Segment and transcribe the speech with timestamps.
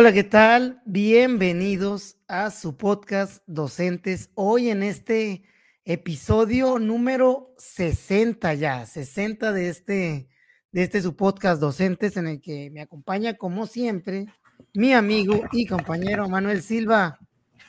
[0.00, 0.80] Hola, ¿qué tal?
[0.84, 4.30] Bienvenidos a su podcast Docentes.
[4.36, 5.42] Hoy en este
[5.84, 10.28] episodio número 60 ya, 60 de este,
[10.70, 14.26] de este su podcast Docentes en el que me acompaña como siempre
[14.72, 17.18] mi amigo y compañero Manuel Silva.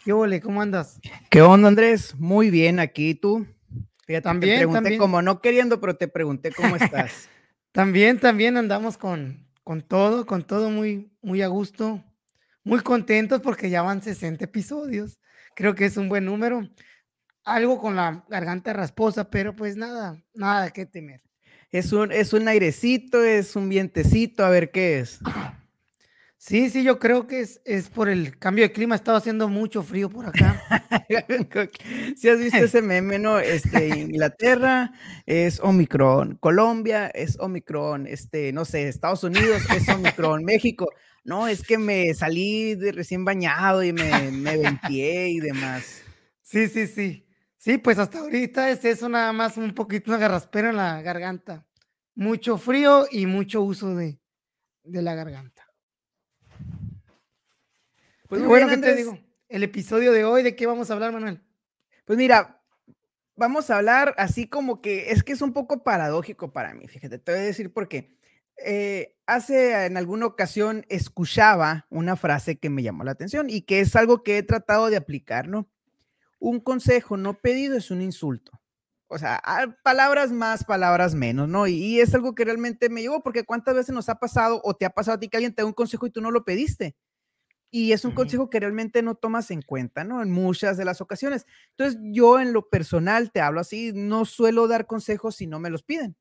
[0.06, 0.40] ¿Qué ole?
[0.40, 1.00] ¿Cómo andas?
[1.32, 2.14] ¿Qué onda, Andrés?
[2.16, 3.48] Muy bien, aquí tú.
[4.06, 7.28] Fíjate, también, te pregunté como no queriendo, pero te pregunté cómo estás.
[7.72, 12.04] también, también andamos con, con todo, con todo muy, muy a gusto
[12.70, 15.20] muy contentos porque ya van 60 episodios.
[15.56, 16.70] Creo que es un buen número.
[17.44, 21.22] Algo con la garganta rasposa, pero pues nada, nada que temer.
[21.72, 25.20] Es un, es un airecito, es un vientecito, a ver qué es.
[26.42, 28.96] Sí, sí, yo creo que es, es por el cambio de clima.
[28.96, 30.64] Estaba haciendo mucho frío por acá.
[32.18, 33.38] si has visto ese meme, ¿no?
[33.40, 34.92] Este, Inglaterra
[35.28, 40.90] es Omicron, Colombia es Omicron, este, no sé, Estados Unidos es Omicron, México
[41.24, 44.58] no, es que me salí de recién bañado y me, me
[44.90, 46.02] y demás.
[46.42, 47.26] Sí, sí, sí.
[47.58, 51.68] Sí, pues hasta ahorita es eso nada más un poquito una garraspera en la garganta.
[52.16, 54.20] Mucho frío y mucho uso de,
[54.84, 55.59] la garganta.
[58.30, 59.18] Pues bueno, ¿qué te digo?
[59.48, 61.42] El episodio de hoy, ¿de qué vamos a hablar, Manuel?
[62.06, 62.62] Pues mira,
[63.36, 67.18] vamos a hablar así como que es que es un poco paradójico para mí, fíjate,
[67.18, 68.16] te voy a decir por qué.
[68.64, 73.80] Eh, hace en alguna ocasión escuchaba una frase que me llamó la atención y que
[73.80, 75.68] es algo que he tratado de aplicar, ¿no?
[76.38, 78.62] Un consejo no pedido es un insulto.
[79.08, 79.42] O sea,
[79.82, 81.66] palabras más, palabras menos, ¿no?
[81.66, 84.86] Y, es algo que realmente me llegó porque cuántas veces nos ha pasado o te
[84.86, 86.96] ha pasado a ti que alguien te da un consejo y tú no lo pediste.
[87.72, 90.24] Y es un consejo que realmente no tomas en cuenta, ¿no?
[90.24, 91.46] En muchas de las ocasiones.
[91.78, 95.70] Entonces, yo en lo personal te hablo así, no suelo dar consejos si no me
[95.70, 96.16] los piden.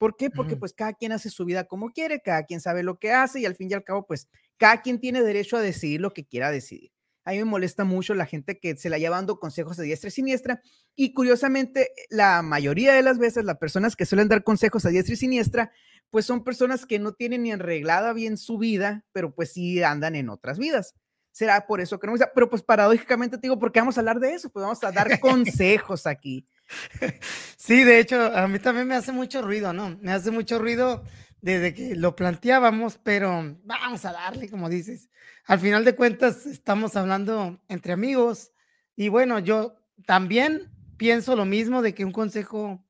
[0.00, 0.30] ¿Por qué?
[0.30, 3.38] Porque pues cada quien hace su vida como quiere, cada quien sabe lo que hace
[3.38, 6.24] y al fin y al cabo pues cada quien tiene derecho a decidir lo que
[6.24, 6.90] quiera decidir.
[7.26, 10.08] A mí me molesta mucho la gente que se la lleva dando consejos a diestra
[10.08, 10.62] y siniestra
[10.96, 15.12] y curiosamente la mayoría de las veces las personas que suelen dar consejos a diestra
[15.12, 15.70] y siniestra
[16.10, 20.16] pues son personas que no tienen ni arreglada bien su vida, pero pues sí andan
[20.16, 20.94] en otras vidas.
[21.32, 23.96] Será por eso que no me gusta, pero pues paradójicamente te digo, ¿por qué vamos
[23.96, 24.50] a hablar de eso?
[24.50, 26.46] Pues vamos a dar consejos aquí.
[27.56, 29.98] Sí, de hecho, a mí también me hace mucho ruido, ¿no?
[30.00, 31.04] Me hace mucho ruido
[31.40, 35.08] desde que lo planteábamos, pero vamos a darle, como dices.
[35.46, 38.52] Al final de cuentas, estamos hablando entre amigos
[38.96, 39.76] y bueno, yo
[40.06, 42.84] también pienso lo mismo de que un consejo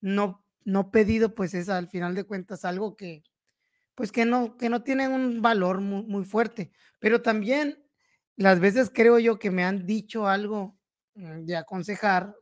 [0.00, 3.22] no, no pedido, pues es al final de cuentas algo que,
[3.94, 7.82] pues que no, que no tiene un valor muy, muy fuerte, pero también
[8.36, 10.78] las veces creo yo que me han dicho algo
[11.14, 12.34] mm, de aconsejar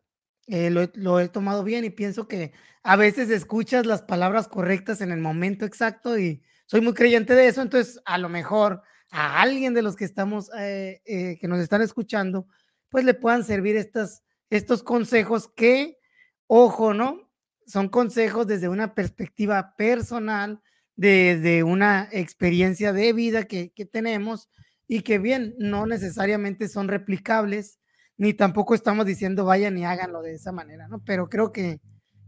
[0.47, 2.53] eh, lo, he tomado bien y pienso que
[2.83, 7.49] a veces escuchas las palabras correctas en el momento exacto y soy muy creyente de
[7.49, 11.61] eso, entonces a lo mejor a alguien de los que estamos, eh, eh, que nos
[11.61, 12.47] están escuchando,
[12.91, 15.99] pues le puedan servir estas, estos consejos que,
[16.47, 17.24] ojo, ¿no?
[17.66, 20.60] Son consejos desde una perspectiva personal,
[20.97, 24.48] desde una experiencia de vida que, que tenemos
[24.86, 27.78] y que bien, no necesariamente son replicables
[28.16, 31.02] ni tampoco estamos diciendo vayan y háganlo de esa manera, ¿no?
[31.04, 31.80] Pero creo que,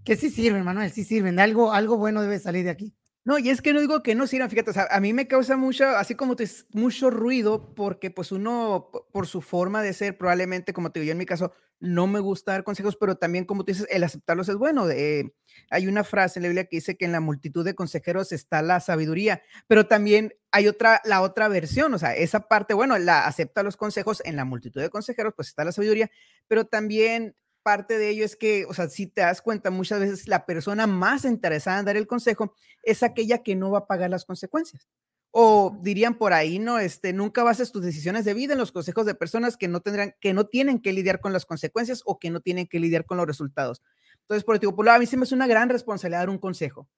[0.04, 1.38] que sí sirven, Manuel, sí sirven.
[1.38, 2.94] Algo, algo bueno debe salir de aquí.
[3.26, 5.26] No, y es que no digo que no sirvan, fíjate, o sea, a mí me
[5.26, 10.16] causa mucho, así como te, mucho ruido, porque pues uno, por su forma de ser,
[10.16, 13.44] probablemente, como te digo yo en mi caso, no me gusta dar consejos, pero también,
[13.44, 14.86] como tú dices, el aceptarlos es bueno.
[14.86, 15.34] De,
[15.70, 18.62] hay una frase en la Biblia que dice que en la multitud de consejeros está
[18.62, 23.26] la sabiduría, pero también hay otra, la otra versión, o sea, esa parte, bueno, la
[23.26, 26.12] acepta los consejos, en la multitud de consejeros, pues está la sabiduría,
[26.46, 27.34] pero también
[27.66, 30.86] parte de ello es que, o sea, si te das cuenta, muchas veces la persona
[30.86, 32.54] más interesada en dar el consejo
[32.84, 34.86] es aquella que no va a pagar las consecuencias.
[35.32, 36.78] O dirían por ahí, ¿no?
[36.78, 40.14] Este, nunca bases tus decisiones de vida en los consejos de personas que no tendrán,
[40.20, 43.16] que no tienen que lidiar con las consecuencias o que no tienen que lidiar con
[43.16, 43.82] los resultados.
[44.20, 46.88] Entonces, por ejemplo, pues, a mí se me hace una gran responsabilidad dar un consejo.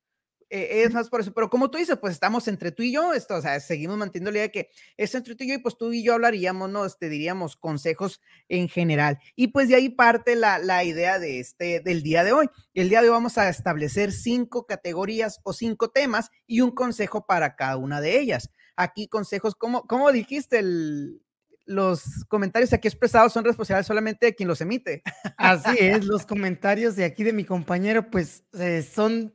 [0.51, 3.13] Eh, es más por eso, pero como tú dices, pues estamos entre tú y yo,
[3.13, 5.59] esto, o sea, seguimos manteniendo la idea de que es entre tú y yo y
[5.59, 6.87] pues tú y yo hablaríamos, ¿no?
[6.87, 9.19] Este, diríamos consejos en general.
[9.37, 12.49] Y pues de ahí parte la, la idea de este, del día de hoy.
[12.73, 17.27] El día de hoy vamos a establecer cinco categorías o cinco temas y un consejo
[17.27, 18.51] para cada una de ellas.
[18.77, 21.21] Aquí consejos, como, como dijiste, el,
[21.67, 25.03] los comentarios aquí expresados son responsables solamente de quien los emite.
[25.37, 29.35] Así es, los comentarios de aquí de mi compañero, pues eh, son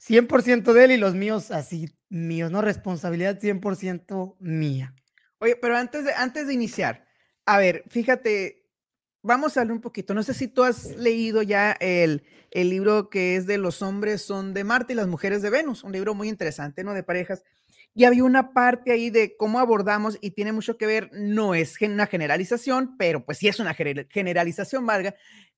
[0.00, 2.62] 100% de él y los míos así míos, ¿no?
[2.62, 4.94] Responsabilidad 100% mía.
[5.38, 7.06] Oye, pero antes de, antes de iniciar,
[7.46, 8.66] a ver, fíjate,
[9.22, 10.14] vamos a hablar un poquito.
[10.14, 14.22] No sé si tú has leído ya el, el libro que es de Los hombres
[14.22, 16.94] son de Marte y las mujeres de Venus, un libro muy interesante, ¿no?
[16.94, 17.42] De parejas.
[17.94, 21.80] Y había una parte ahí de cómo abordamos y tiene mucho que ver, no es
[21.80, 25.14] una generalización, pero pues sí es una generalización, Marga,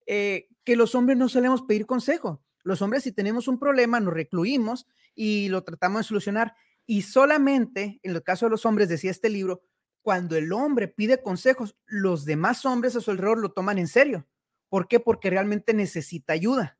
[0.06, 2.43] eh, que los hombres no solemos pedir consejo.
[2.62, 6.55] Los hombres si tenemos un problema nos recluimos y lo tratamos de solucionar.
[6.87, 9.62] Y solamente, en el caso de los hombres, decía este libro,
[10.03, 14.26] cuando el hombre pide consejos, los demás hombres a su alrededor lo toman en serio.
[14.69, 15.00] ¿Por qué?
[15.00, 16.79] Porque realmente necesita ayuda.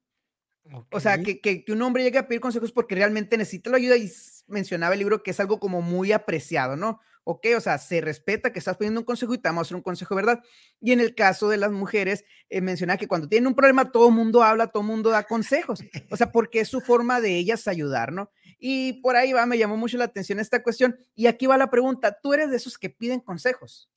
[0.91, 3.97] O sea, que, que, un hombre llegue a pedir consejos porque realmente necesita la ayuda
[3.97, 4.11] y
[4.47, 7.01] mencionaba el libro que es algo como muy apreciado, ¿no?
[7.25, 9.77] Ok, o sea, se respeta que estás pidiendo un consejo y te vamos a hacer
[9.77, 10.41] un consejo, ¿verdad?
[10.81, 14.11] Y en el caso de las mujeres, eh, menciona que cuando tienen un problema, todo
[14.11, 15.85] mundo habla, todo mundo da consejos.
[16.11, 18.31] O sea, porque es su forma de ellas ayudar, ¿no?
[18.59, 20.97] Y por ahí va, me llamó mucho la atención esta cuestión.
[21.15, 23.89] Y aquí va la pregunta, ¿tú eres de esos que piden consejos?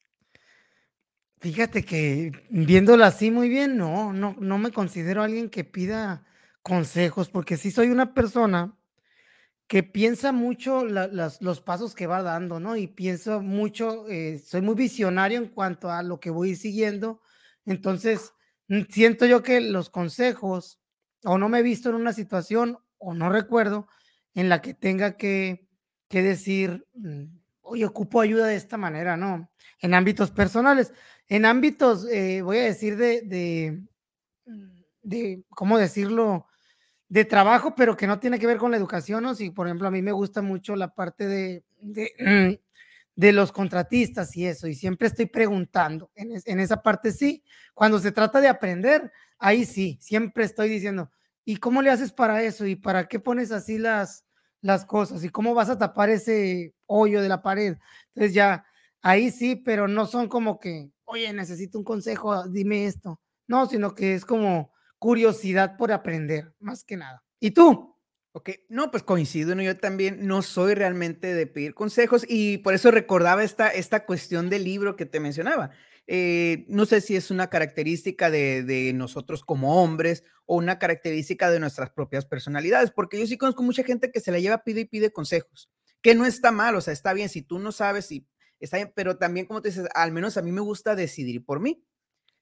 [1.40, 6.26] Fíjate que viéndolo así muy bien, no, no, no me considero alguien que pida
[6.62, 8.78] consejos, porque sí soy una persona
[9.68, 12.76] que piensa mucho los pasos que va dando, ¿no?
[12.78, 17.22] Y pienso mucho, eh, soy muy visionario en cuanto a lo que voy siguiendo.
[17.66, 18.34] Entonces,
[18.68, 20.80] mm, siento yo que los consejos,
[21.24, 23.88] o no me he visto en una situación, o no recuerdo,
[24.36, 25.68] en la que tenga que,
[26.10, 27.24] que decir, mm,
[27.62, 29.50] oye, ocupo ayuda de esta manera, ¿no?
[29.80, 30.94] En ámbitos personales.
[31.28, 33.84] En ámbitos, eh, voy a decir, de, de,
[34.46, 36.48] mm, de, ¿cómo decirlo?
[37.08, 39.36] De trabajo, pero que no tiene que ver con la educación, ¿no?
[39.36, 42.60] Si, por ejemplo, a mí me gusta mucho la parte de, de,
[43.16, 47.44] de los contratistas y eso, y siempre estoy preguntando, en, en, esa parte sí,
[47.74, 51.12] cuando se trata de aprender, ahí sí, siempre estoy diciendo,
[51.46, 52.66] ¿y cómo le haces para eso?
[52.66, 54.26] ¿Y para qué pones así las,
[54.62, 55.24] las cosas?
[55.24, 57.78] ¿Y cómo vas a tapar ese hoyo de la pared?
[58.10, 58.66] Entonces ya,
[59.02, 63.22] ahí sí, pero no son como que, oye, necesito un consejo, dime esto.
[63.48, 67.24] No, sino que es como curiosidad por aprender, más que nada.
[67.40, 67.96] ¿Y tú?
[68.38, 69.62] Ok, no, pues coincido, ¿no?
[69.62, 74.50] yo también no soy realmente de pedir consejos y por eso recordaba esta, esta cuestión
[74.50, 75.72] del libro que te mencionaba.
[76.08, 81.50] Eh, no sé si es una característica de, de, nosotros como hombres o una característica
[81.50, 84.82] de nuestras propias personalidades, porque yo sí conozco mucha gente que se la lleva, pide
[84.82, 85.70] y pide consejos,
[86.02, 88.28] que no está mal, o sea, está bien si tú no sabes, y
[88.60, 91.62] está bien, pero también como te dices, al menos a mí me gusta decidir por
[91.62, 91.86] mí.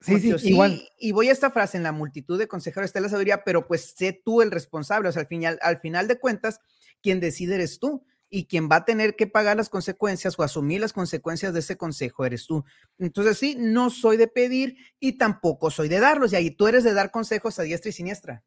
[0.04, 0.88] Sí, sí, igual.
[1.00, 3.94] Y voy a esta frase, en la multitud de consejeros está la sabiduría, pero pues
[3.96, 6.60] sé tú el responsable, o sea, al final, al final de cuentas,
[7.02, 10.82] quien decide eres tú y quien va a tener que pagar las consecuencias o asumir
[10.82, 12.66] las consecuencias de ese consejo eres tú.
[12.98, 16.34] Entonces, sí, no soy de pedir y tampoco soy de darlos.
[16.34, 18.44] Y ahí tú eres de dar consejos a diestra y siniestra.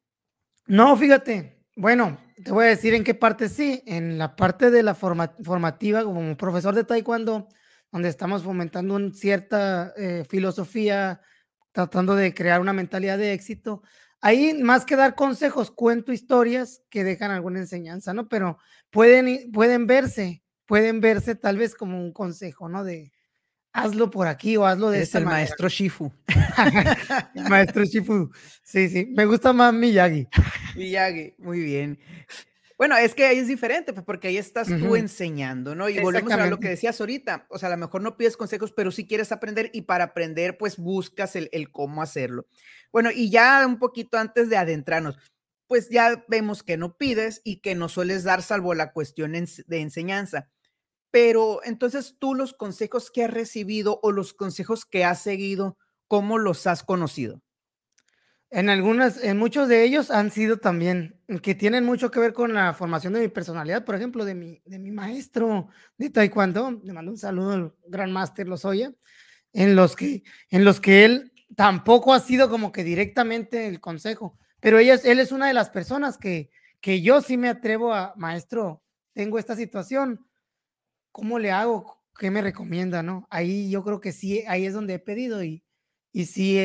[0.65, 1.63] No, fíjate.
[1.77, 3.81] Bueno, te voy a decir en qué parte sí.
[3.85, 7.47] En la parte de la formativa, como profesor de taekwondo,
[7.89, 11.21] donde estamos fomentando una cierta eh, filosofía,
[11.77, 13.83] tratando de crear una mentalidad de éxito.
[14.19, 18.27] Ahí, más que dar consejos, cuento historias que dejan alguna enseñanza, ¿no?
[18.27, 18.57] Pero
[18.89, 22.83] pueden, pueden verse, pueden verse tal vez como un consejo, ¿no?
[22.83, 23.11] De
[23.73, 26.11] hazlo por aquí o hazlo de es el maestro Shifu.
[27.47, 28.31] maestro Shifu.
[28.63, 29.05] Sí, sí.
[29.15, 30.27] Me gusta más Miyagi.
[30.75, 31.99] Miyagi, muy bien.
[32.77, 35.89] Bueno, es que ahí es diferente, pues, porque ahí estás tú enseñando, ¿no?
[35.89, 38.71] Y volvemos a lo que decías ahorita, o sea, a lo mejor no pides consejos,
[38.71, 42.45] pero sí quieres aprender y para aprender, pues buscas el, cómo hacerlo.
[42.91, 45.17] Bueno, y ya un poquito antes de adentrarnos,
[45.65, 49.81] pues ya vemos que no pides y que no sueles dar salvo la cuestión de
[49.81, 50.49] enseñanza.
[51.09, 56.37] Pero entonces tú los consejos que has recibido o los consejos que has seguido, ¿cómo
[56.37, 57.41] los has conocido?
[58.49, 62.53] En algunas, en muchos de ellos han sido también, que tienen mucho que ver con
[62.53, 65.67] la formación de mi personalidad, por ejemplo, de mi, de mi maestro
[65.97, 68.93] de Taekwondo, le mando un saludo al gran máster Lozoya,
[69.51, 74.37] en los que, en los que él tampoco ha sido como que directamente el consejo,
[74.59, 78.13] pero ella, él es una de las personas que, que yo sí me atrevo a,
[78.15, 80.25] maestro, tengo esta situación,
[81.11, 82.03] ¿cómo le hago?
[82.17, 83.03] ¿Qué me recomienda?
[83.03, 83.27] ¿No?
[83.29, 85.63] Ahí yo creo que sí, ahí es donde he pedido y,
[86.11, 86.57] y sí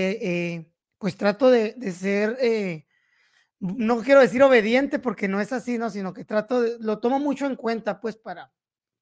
[1.03, 2.87] pues trato de, ser, eh,
[3.63, 5.89] no quiero decir obediente porque no es así, ¿no?
[5.89, 8.53] Sino que trato de, lo tomo mucho en cuenta, pues, para,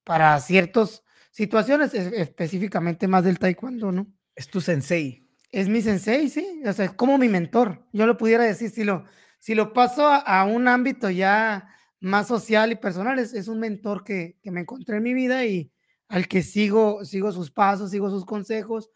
[0.04, 4.06] para ciertas situaciones, específicamente más del taekwondo, ¿no?
[4.34, 5.26] Es tu sensei.
[5.50, 7.86] Es mi sensei, sí, o sea, es como mi mentor.
[7.94, 9.04] Yo lo pudiera decir, si lo,
[9.38, 14.04] si lo paso a, un ámbito ya más social y personal, es, es un mentor
[14.04, 15.72] que, que, me encontré en mi vida y
[16.08, 18.90] al que sigo, sigo sus pasos, sigo sus consejos.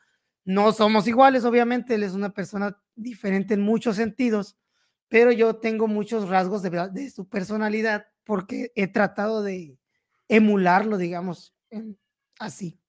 [0.45, 4.59] No somos iguales, obviamente, él es una persona diferente en muchos sentidos,
[5.09, 9.79] pero yo tengo muchos rasgos de, su personalidad porque he tratado de
[10.29, 11.55] emularlo, digamos,
[12.39, 12.81] así.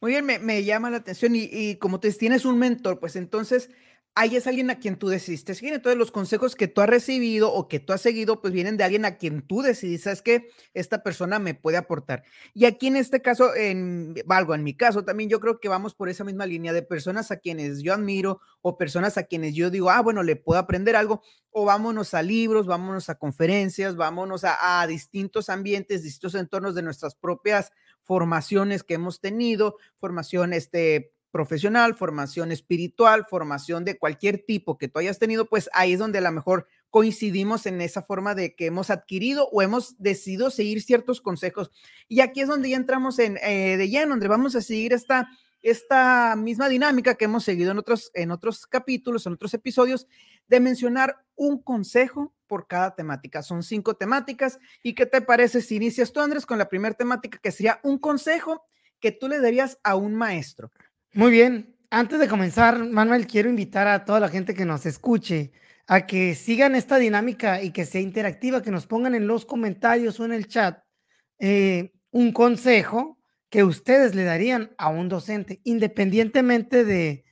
[0.00, 3.70] Muy bien, me, llama la atención y, como te tienes un mentor, pues entonces
[4.14, 5.74] ahí es alguien a quien tú decidiste seguir.
[5.74, 8.84] Entonces, los consejos que tú has recibido o que tú has seguido, pues vienen de
[8.84, 12.24] alguien a quien tú decidiste, sabes que esta persona me puede aportar.
[12.54, 15.94] Y aquí en este caso, en valgo, en mi caso también, yo creo que vamos
[15.94, 19.70] por esa misma línea de personas a quienes yo admiro o personas a quienes yo
[19.70, 24.44] digo, ah, bueno, le puedo aprender algo, o vámonos a libros, vámonos a conferencias, vámonos
[24.44, 31.12] a, a distintos ambientes, distintos entornos de nuestras propias formaciones que hemos tenido, formación este,
[31.32, 36.18] profesional, formación espiritual, formación de cualquier tipo que tú hayas tenido, pues ahí es donde
[36.18, 40.82] a lo mejor coincidimos en esa forma de que hemos adquirido o hemos decidido seguir
[40.82, 41.72] ciertos consejos.
[42.06, 45.26] Y aquí es donde ya entramos en, eh, de lleno, donde vamos a seguir esta,
[45.62, 50.06] esta misma dinámica que hemos seguido en otros, en otros capítulos, en otros episodios,
[50.48, 53.42] de mencionar un consejo por cada temática.
[53.42, 54.58] Son cinco temáticas.
[54.82, 57.98] ¿Y qué te parece si inicias tú, Andrés, con la primera temática, que sería un
[57.98, 58.66] consejo
[59.00, 60.70] que tú le darías a un maestro?
[61.14, 61.76] Muy bien.
[61.90, 65.52] Antes de comenzar, Manuel, quiero invitar a toda la gente que nos escuche
[65.86, 70.18] a que sigan esta dinámica y que sea interactiva, que nos pongan en los comentarios
[70.20, 70.82] o en el chat
[71.38, 73.18] eh, un consejo
[73.50, 77.24] que ustedes le darían a un docente, independientemente de,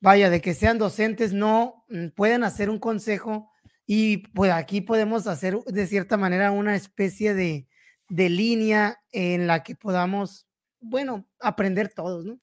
[0.00, 3.50] vaya, de que sean docentes, no mm, pueden hacer un consejo
[3.86, 7.66] y pues aquí podemos hacer de cierta manera una especie de,
[8.08, 10.46] de línea en la que podamos,
[10.80, 12.38] bueno, aprender todos, ¿no?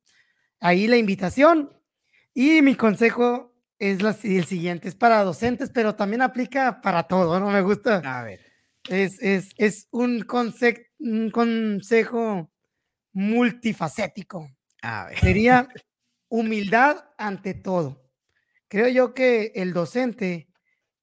[0.64, 1.70] Ahí la invitación.
[2.34, 7.52] Y mi consejo es el siguiente, es para docentes, pero también aplica para todo, ¿no?
[7.52, 8.02] Me gusta.
[8.04, 8.40] A ver.
[8.90, 10.26] Es, es, un,
[11.00, 12.52] un consejo
[13.12, 14.50] multifacético.
[14.82, 15.20] A ver.
[15.20, 15.68] Sería
[16.30, 18.02] humildad ante todo.
[18.68, 20.48] Creo yo que el docente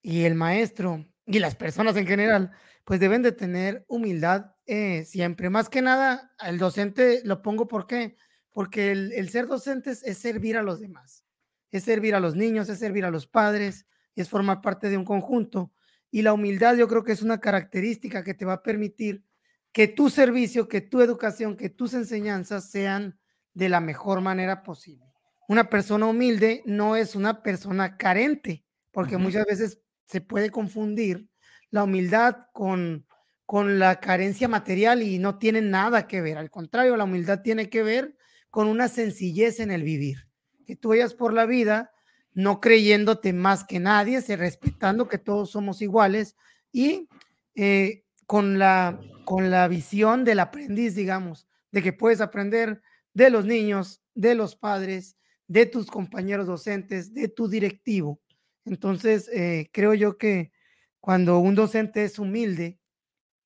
[0.03, 2.51] y el maestro y las personas en general,
[2.85, 5.49] pues deben de tener humildad eh, siempre.
[5.51, 8.17] Más que nada, el docente lo pongo porque
[8.53, 11.25] porque el, ser docente es, servir a los demás,
[11.71, 15.05] es servir a los niños, es servir a los padres, es formar parte de un
[15.05, 15.73] conjunto.
[16.11, 19.25] Y la humildad yo creo que es una característica que te va a permitir
[19.73, 23.19] que tu servicio, que tu educación, que tus enseñanzas sean
[23.55, 25.07] de la mejor manera posible.
[25.49, 31.29] Una persona humilde no es una persona carente, porque muchas veces se puede confundir
[31.71, 33.07] la humildad con,
[33.47, 36.39] con la carencia material y no tiene nada que ver.
[36.39, 38.17] Al contrario, la humildad tiene que ver
[38.51, 40.29] con una sencillez en el vivir,
[40.67, 41.93] que tú vayas por la vida
[42.33, 46.37] no creyéndote más que nadie, se respetando que todos somos iguales
[46.73, 47.09] y
[47.55, 52.81] eh, con, la, con la visión del aprendiz, digamos, de que puedes aprender
[53.15, 55.17] de los niños, de los padres,
[55.49, 58.21] de tus compañeros docentes, de tu directivo.
[58.65, 60.53] Entonces, eh, creo yo que
[61.01, 62.79] cuando un docente es humilde,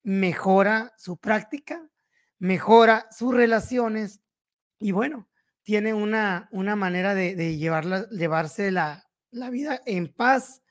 [0.03, 1.89] mejora su práctica,
[2.37, 4.21] mejora sus relaciones,
[4.79, 5.29] y bueno,
[5.63, 9.07] tiene una, una manera de, llevarla, llevarse la,
[9.51, 10.61] vida en paz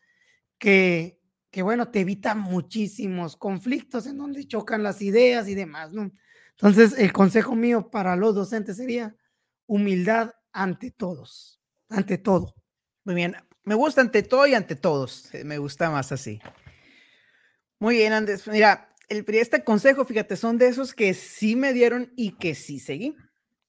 [0.58, 1.20] que,
[1.50, 6.12] que, bueno, te evita muchísimos conflictos en donde chocan las ideas y demás, ¿no?
[6.50, 9.16] Entonces, el consejo mío para los docentes sería
[9.66, 12.54] humildad ante todos, ante todo.
[13.04, 16.40] Muy bien, me gusta ante todo y ante todos, eh, me gusta más así.
[17.78, 18.46] Muy bien, Andrés.
[18.46, 22.78] Mira, el, este consejo, fíjate, son de esos que sí me dieron y que sí
[22.78, 23.16] seguí.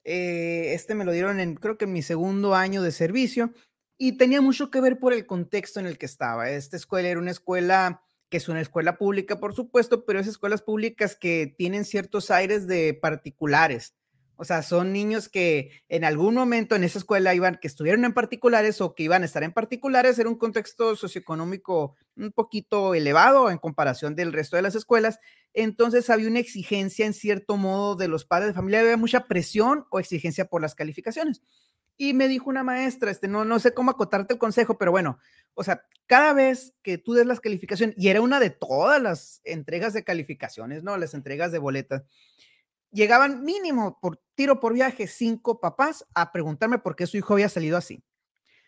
[0.05, 3.51] Eh, este me lo dieron en, creo que en mi segundo año de servicio
[3.97, 6.49] y tenía mucho que ver por el contexto en el que estaba.
[6.49, 10.61] Esta escuela era una escuela que es una escuela pública, por supuesto, pero es escuelas
[10.61, 13.95] públicas que tienen ciertos aires de particulares.
[14.37, 18.13] O sea, son niños que en algún momento en esa escuela iban, que estuvieron en
[18.13, 23.49] particulares o que iban a estar en particulares, era un contexto socioeconómico un poquito elevado
[23.49, 25.19] en comparación del resto de las escuelas.
[25.53, 29.85] Entonces había una exigencia en cierto modo de los padres de familia, había mucha presión
[29.89, 31.41] o exigencia por las calificaciones.
[31.97, 35.17] Y me dijo una maestra, este, no, no sé cómo acotarte el consejo, pero bueno,
[35.53, 39.39] o sea, cada vez que tú des las calificaciones, y era una de todas las
[39.45, 40.97] entregas de calificaciones, ¿no?
[40.97, 42.03] Las entregas de boletas
[42.95, 47.49] llegaban mínimo por tiro por viaje cinco papás a preguntarme por qué su hijo había
[47.49, 48.03] salido así.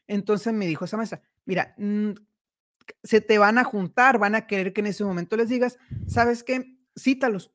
[0.06, 2.12] Entonces me dijo esa maestra, mira, mm,
[3.04, 6.44] se te van a juntar, van a querer que en ese momento les digas, ¿sabes
[6.44, 6.78] qué?
[6.98, 7.54] Cítalos.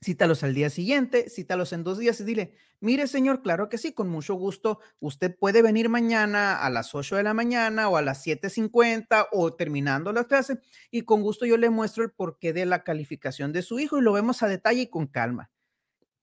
[0.00, 3.92] Cítalos al día siguiente, cítalos en dos días y dile, mire señor, claro que sí,
[3.92, 8.02] con mucho gusto, usted puede venir mañana a las 8 de la mañana o a
[8.02, 10.60] las 7.50 o terminando la clase
[10.92, 14.02] y con gusto yo le muestro el porqué de la calificación de su hijo y
[14.02, 15.50] lo vemos a detalle y con calma.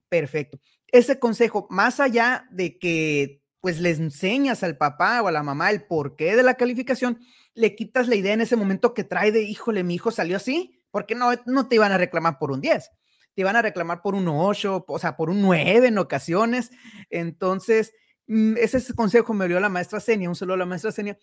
[0.08, 0.60] Perfecto.
[0.88, 5.70] Ese consejo, más allá de que pues les enseñas al papá o a la mamá
[5.70, 7.18] el porqué de la calificación,
[7.54, 10.78] le quitas la idea en ese momento que trae de, híjole, mi hijo salió así,
[10.92, 12.90] porque no, no te iban a reclamar por un 10,
[13.34, 16.70] te iban a reclamar por un 8, o sea, por un 9 en ocasiones.
[17.10, 17.92] Entonces,
[18.28, 21.18] mm, ese consejo me dio la maestra Senia, un saludo a la maestra Senia,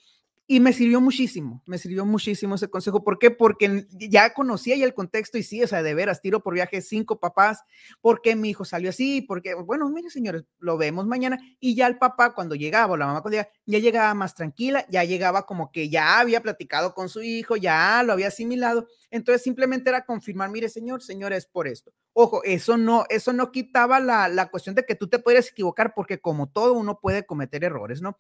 [0.46, 3.04] y me sirvió muchísimo, me sirvió muchísimo ese consejo.
[3.04, 3.32] ¿Por qué?
[3.32, 6.82] Porque ya conocía ya el contexto y sí, o sea, de veras, tiro por viaje
[6.82, 7.64] cinco papás,
[8.02, 11.40] porque mi hijo salió así, porque, bueno, mire señores, lo vemos mañana.
[11.62, 14.86] Y ya el papá cuando llegaba, o la mamá cuando llegaba, ya llegaba más tranquila,
[14.90, 18.88] ya llegaba como que ya había platicado con su hijo, ya lo había asimilado.
[19.12, 21.94] Entonces simplemente era confirmar, mire señor, señor, es por esto.
[22.12, 25.94] Ojo, eso no, eso no quitaba la, la cuestión de que tú te puedes equivocar,
[25.96, 28.18] porque como todo uno puede cometer errores, ¿no?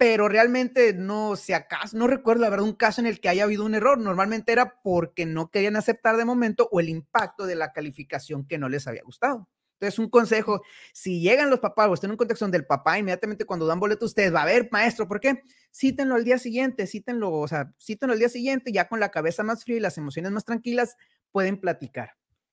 [0.00, 3.44] Pero realmente no, si acaso, no recuerdo la verdad un caso en el que haya
[3.44, 3.98] habido un error.
[3.98, 8.56] Normalmente era porque no querían aceptar de momento o el impacto de la calificación que
[8.56, 9.46] no les había gustado.
[9.74, 10.62] Entonces, un consejo,
[10.94, 13.78] si llegan los papás o están en un contexto donde el papá inmediatamente cuando dan
[13.78, 15.42] boleto ustedes va a ver, maestro, ¿por qué?
[15.70, 19.42] Cítenlo al día siguiente, cítenlo, o sea, cítenlo al día siguiente, ya con la cabeza
[19.42, 20.96] más fría y las emociones más tranquilas,
[21.30, 22.12] pueden platicar.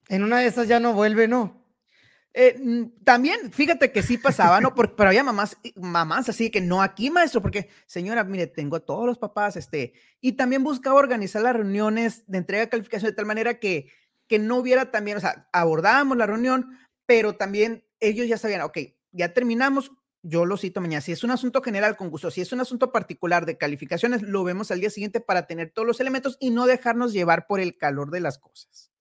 [0.10, 1.66] En una de esas ya no vuelve, ¿no?
[2.34, 4.76] Eh, también, fíjate que sí pasaba, ¿no?
[4.76, 8.86] Porque, pero había mamás, mamás así que no aquí, maestro, porque, señora, mire, tengo a
[8.86, 13.16] todos los papás, este, y también buscaba organizar las reuniones de entrega de calificación de
[13.16, 13.92] tal manera que,
[14.28, 18.78] que no hubiera también, o sea, abordábamos la reunión, pero también ellos ya sabían, ok,
[19.12, 19.92] ya terminamos,
[20.22, 21.02] yo lo cito mañana.
[21.02, 24.44] Si es un asunto general con gusto, si es un asunto particular de calificaciones, lo
[24.44, 27.78] vemos al día siguiente para tener todos los elementos y no dejarnos llevar por el
[27.78, 28.92] calor de las cosas.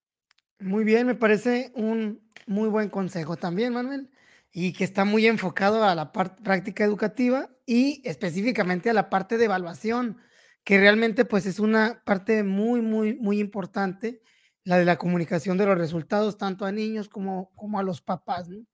[0.60, 4.10] Muy bien, me parece un muy buen consejo también, Manuel,
[4.52, 9.36] y que está muy enfocado a la parte práctica educativa y específicamente a la parte
[9.36, 10.18] de evaluación,
[10.64, 14.22] que realmente pues es una parte muy, muy, muy importante,
[14.64, 18.48] la de la comunicación de los resultados, tanto a niños como, como a los papás,
[18.48, 18.64] ¿no?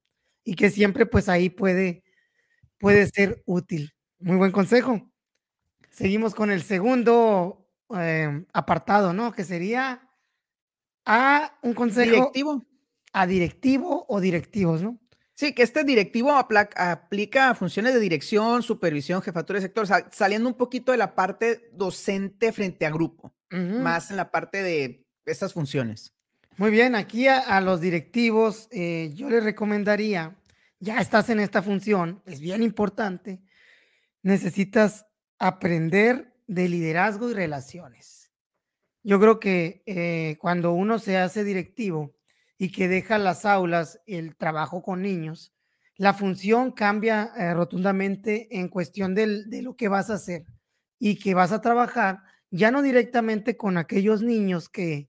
[0.44, 2.04] Y que siempre pues ahí puede,
[2.78, 3.92] puede ser útil.
[4.20, 5.11] Muy buen consejo.
[5.90, 9.33] Seguimos con el segundo eh, apartado, ¿no?
[9.33, 10.09] Que sería
[11.04, 12.62] a un consejo directivo.
[13.12, 14.98] A directivo o directivos, ¿no?
[15.34, 20.92] Sí, que este directivo aplica funciones de dirección, supervisión, jefatura de sector, saliendo un poquito
[20.92, 26.14] de la parte docente frente a grupo, más en la parte de estas funciones.
[26.58, 30.36] Muy bien, aquí a, los directivos eh, yo les recomendaría,
[30.80, 33.40] ya estás en esta función, es bien importante,
[34.22, 35.06] necesitas
[35.38, 38.21] aprender de liderazgo y relaciones.
[39.04, 42.14] Yo creo que eh, cuando uno se hace directivo
[42.56, 45.52] y que deja las aulas, el trabajo con niños,
[45.96, 50.44] la función cambia eh, rotundamente en cuestión de lo que vas a hacer
[50.98, 55.08] y que vas a trabajar ya no directamente con aquellos niños que,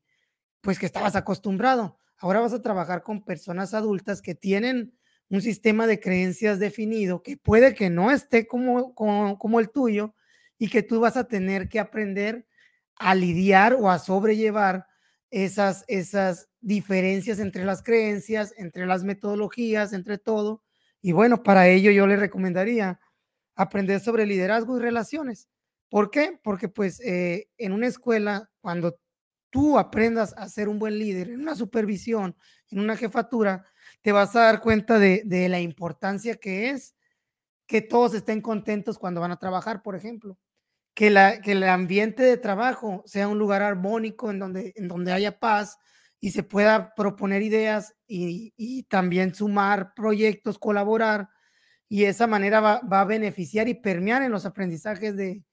[0.61, 1.99] pues, que estabas acostumbrado.
[2.17, 4.93] Ahora vas a trabajar con personas adultas que tienen
[5.29, 10.15] un sistema de creencias definido que puede que no esté como, como, como el tuyo
[10.57, 12.47] y que tú vas a tener que aprender
[12.95, 14.87] a lidiar o a sobrellevar
[15.29, 20.63] esas, esas diferencias entre las creencias, entre las metodologías, entre todo.
[21.01, 22.99] Y bueno, para ello yo le recomendaría
[23.55, 25.49] aprender sobre liderazgo y relaciones.
[25.89, 26.39] ¿Por qué?
[26.43, 28.97] Porque pues eh, en una escuela, cuando
[29.49, 32.35] tú aprendas a ser un buen líder, en una supervisión,
[32.69, 33.65] en una jefatura,
[34.01, 36.95] te vas a dar cuenta de, de la importancia que es
[37.67, 40.37] que todos estén contentos cuando van a trabajar, por ejemplo
[40.93, 45.11] que, la, que el ambiente de trabajo sea un lugar armónico en donde, en donde
[45.11, 45.77] haya paz
[46.19, 51.29] y se pueda proponer ideas y, y también sumar proyectos, colaborar,
[51.89, 55.43] y esa manera va, va, a beneficiar y permear en los aprendizajes de,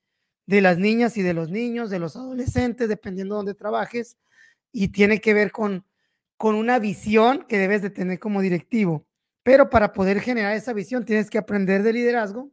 [0.47, 4.17] de las niñas y de los niños, de los adolescentes, dependiendo de donde trabajes,
[4.73, 5.85] y tiene que ver con,
[6.37, 9.07] con una visión que debes de tener como directivo.
[9.43, 12.51] Pero para poder generar esa visión tienes que aprender de liderazgo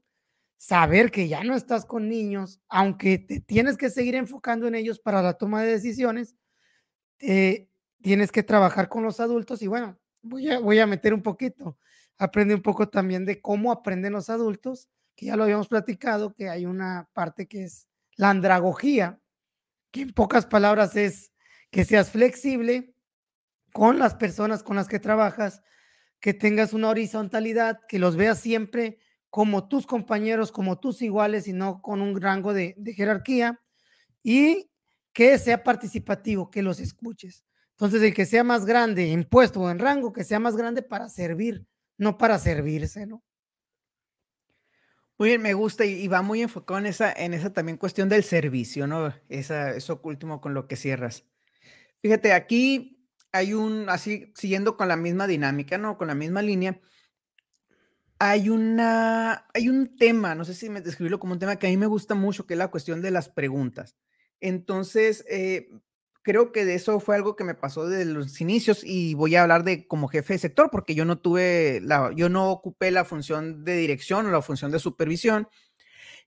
[0.58, 5.00] saber que ya no estás con niños, aunque te tienes que seguir enfocando en ellos
[5.00, 6.36] para la toma de decisiones,
[7.20, 7.70] eh,
[8.02, 11.78] tienes que trabajar con los adultos y bueno, voy a, voy a meter un poquito,
[12.18, 16.50] aprende un poco también de cómo aprenden los adultos, que ya lo habíamos platicado, que
[16.50, 19.20] hay una parte que es la andragogía,
[19.92, 21.32] que en pocas palabras es
[21.72, 22.94] que seas flexible
[23.74, 25.62] con las personas con las que trabajas,
[26.20, 31.54] que tengas una horizontalidad, que los veas siempre como tus compañeros, como tus iguales y
[31.54, 33.60] no con un rango de, jerarquía
[34.24, 34.70] y
[35.14, 37.44] que sea participativo, que los escuches.
[37.72, 40.82] Entonces, el que sea más grande en puesto o en rango, que sea más grande
[40.82, 41.66] para servir,
[41.98, 43.24] no para servirse, ¿no?
[45.20, 48.24] Muy bien, me gusta y, va muy enfocado en esa, en esa también cuestión del
[48.24, 49.14] servicio, ¿no?
[49.30, 51.26] Esa, eso último con lo que cierras.
[52.02, 55.98] Fíjate, aquí hay un, así, siguiendo con la misma dinámica, ¿no?
[55.98, 56.80] Con la misma línea,
[58.20, 61.70] hay una, hay un tema, no sé si me describirlo como un tema que a
[61.70, 63.96] mí me gusta mucho, que es la cuestión de las preguntas.
[64.40, 65.70] Entonces, eh,
[66.24, 69.44] creo que de eso fue algo que me pasó desde los inicios y voy a
[69.44, 73.06] hablar de como jefe de sector, porque yo no tuve la, yo no ocupé la
[73.06, 75.48] función de dirección o la función de supervisión.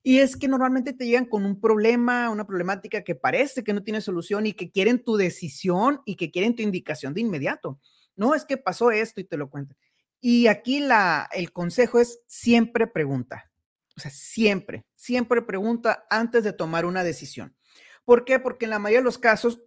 [0.03, 3.83] Y es que normalmente te llegan con un problema, una problemática que parece que no
[3.83, 7.79] tiene solución y que quieren tu decisión y que quieren tu indicación de inmediato.
[8.17, 9.77] No, es que pasó esto y te lo cuentan.
[10.21, 13.51] Y aquí la, el consejo es siempre pregunta.
[13.97, 17.57] O sea, siempre, siempre pregunta antes de tomar una decisión.
[18.05, 18.39] ¿Por qué?
[18.39, 19.61] Porque en la mayoría de los casos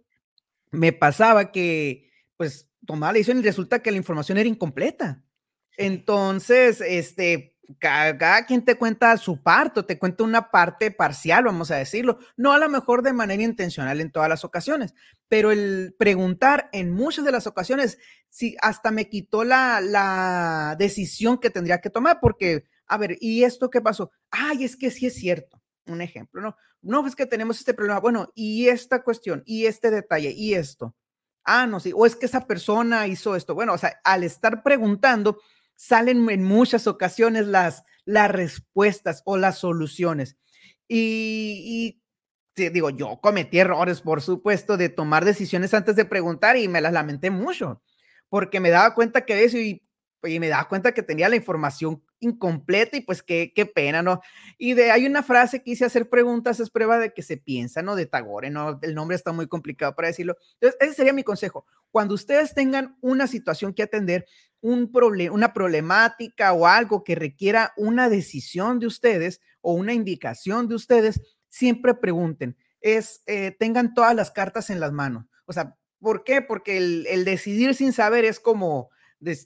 [0.70, 5.22] me pasaba que, pues, tomaba la decisión y resulta que la información era incompleta.
[5.76, 11.76] Entonces, este, cada, quien te cuenta su parto, te cuenta una parte parcial, vamos a
[11.76, 14.94] decirlo, no a lo mejor de manera intencional en todas las ocasiones,
[15.28, 17.98] pero el preguntar en muchas de las ocasiones,
[18.28, 23.44] sí, hasta me quitó la, la decisión que tendría que tomar, porque, a ver, ¿y
[23.44, 24.10] esto qué pasó?
[24.30, 25.60] Ay, es que sí es cierto.
[25.86, 26.56] Un ejemplo, ¿no?
[26.80, 28.00] No, es que tenemos este problema.
[28.00, 30.94] Bueno, y esta cuestión, y este detalle, y esto.
[31.44, 31.92] Ah, no, sí.
[31.94, 33.54] O es que esa persona hizo esto.
[33.54, 35.38] Bueno, o sea, al estar preguntando,
[35.76, 40.36] salen en muchas ocasiones las, las respuestas o las soluciones.
[40.86, 42.00] Y,
[42.56, 46.80] y digo, yo cometí errores, por supuesto, de tomar decisiones antes de preguntar y me
[46.80, 47.82] las lamenté mucho,
[48.28, 49.82] porque me daba cuenta que eso y,
[50.22, 54.20] y me daba cuenta que tenía la información incompleta y pues qué, qué pena, ¿no?
[54.58, 57.82] Y de, hay una frase que hice hacer preguntas es prueba de que se piensa,
[57.82, 57.96] ¿no?
[57.96, 58.78] De Tagore, ¿no?
[58.82, 60.36] El nombre está muy complicado para decirlo.
[60.54, 61.66] Entonces, ese sería mi consejo.
[61.90, 64.26] Cuando ustedes tengan una situación que atender,
[64.60, 70.68] un problema, una problemática o algo que requiera una decisión de ustedes o una indicación
[70.68, 72.56] de ustedes, siempre pregunten.
[72.80, 75.26] Es, eh, tengan todas las cartas en las manos.
[75.44, 76.40] O sea, ¿por qué?
[76.40, 78.90] Porque el, el decidir sin saber es como,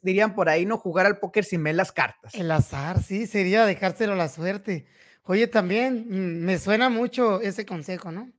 [0.03, 2.35] dirían por ahí, no jugar al póker sin ver las cartas.
[2.35, 4.87] El azar, sí, sería dejárselo a la suerte.
[5.25, 8.31] Oye, también mm, me suena mucho ese consejo, ¿no?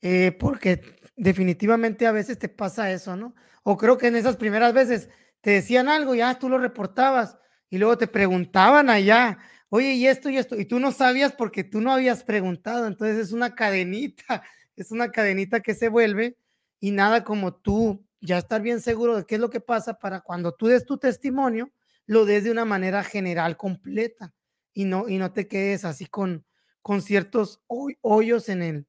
[0.00, 3.34] Eh, porque definitivamente a veces te pasa eso, ¿no?
[3.62, 5.08] O creo que en esas primeras veces
[5.40, 10.30] te decían algo, ya tú lo reportabas y luego te preguntaban allá, oye, y esto
[10.30, 14.42] y esto, y tú no sabías porque tú no habías preguntado, entonces es una cadenita,
[14.76, 16.36] es una cadenita que se vuelve
[16.80, 20.20] y nada como tú ya estar bien seguro de qué es lo que pasa para
[20.20, 21.72] cuando tú des tu testimonio,
[22.06, 24.34] lo des de una manera general completa
[24.72, 26.44] y no, y no te quedes así con,
[26.82, 28.86] con ciertos hoyos en, el,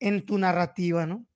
[0.00, 1.26] en tu narrativa, ¿no?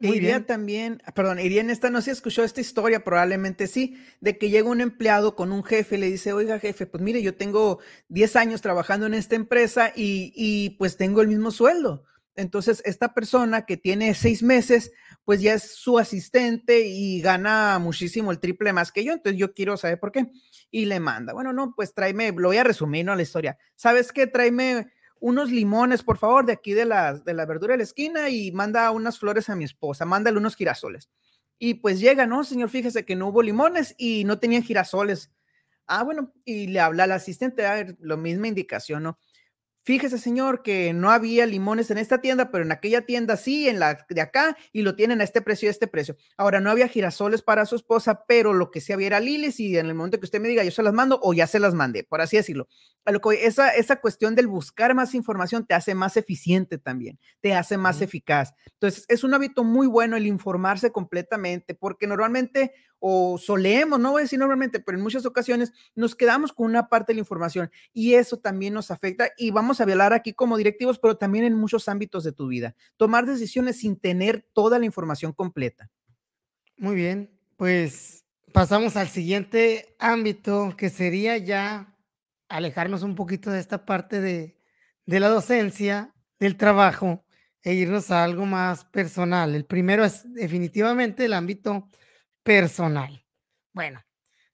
[0.00, 3.96] Muy iría también, perdón, iría en esta, no sé si escuchó esta historia, probablemente sí,
[4.20, 7.22] de que llega un empleado con un jefe y le dice, oiga jefe, pues mire,
[7.22, 7.78] yo tengo
[8.08, 12.04] 10 años trabajando en esta empresa y, y pues tengo el mismo sueldo.
[12.34, 14.90] Entonces, esta persona que tiene seis meses,
[15.24, 19.12] pues ya es su asistente y gana muchísimo el triple más que yo.
[19.12, 20.30] Entonces, yo quiero saber por qué.
[20.70, 23.14] Y le manda, bueno, no, pues tráeme, lo voy a resumir, ¿no?
[23.14, 23.58] La historia.
[23.76, 24.26] ¿Sabes qué?
[24.26, 28.28] Tráeme unos limones, por favor, de aquí de la, de la verdura de la esquina
[28.28, 31.10] y manda unas flores a mi esposa, mándale unos girasoles.
[31.60, 32.42] Y pues llega, ¿no?
[32.42, 35.30] Señor, fíjese que no hubo limones y no tenían girasoles.
[35.86, 39.18] Ah, bueno, y le habla al asistente, a ver, lo misma indicación, ¿no?
[39.84, 43.80] Fíjese, señor, que no había limones en esta tienda, pero en aquella tienda sí, en
[43.80, 46.16] la de acá, y lo tienen a este precio y a este precio.
[46.36, 49.76] Ahora, no había girasoles para su esposa, pero lo que sí había era liles, y
[49.76, 51.74] en el momento que usted me diga, yo se las mando o ya se las
[51.74, 52.68] mandé, por así decirlo.
[53.04, 57.18] A lo que esa, esa cuestión del buscar más información te hace más eficiente también,
[57.40, 58.54] te hace más eficaz.
[58.74, 62.72] Entonces, es un hábito muy bueno el informarse completamente, porque normalmente
[63.04, 66.88] o solemos, no voy a decir normalmente, pero en muchas ocasiones nos quedamos con una
[66.88, 70.56] parte de la información y eso también nos afecta y vamos a hablar aquí como
[70.56, 72.76] directivos, pero también en muchos ámbitos de tu vida.
[72.96, 75.90] Tomar decisiones sin tener toda la información completa.
[76.76, 81.98] Muy bien, pues pasamos al siguiente ámbito que sería ya
[82.48, 84.60] alejarnos un poquito de esta parte de,
[85.06, 87.24] de la docencia, del trabajo
[87.64, 89.56] e irnos a algo más personal.
[89.56, 91.88] El primero es definitivamente el ámbito
[92.42, 93.24] personal.
[93.72, 94.02] Bueno,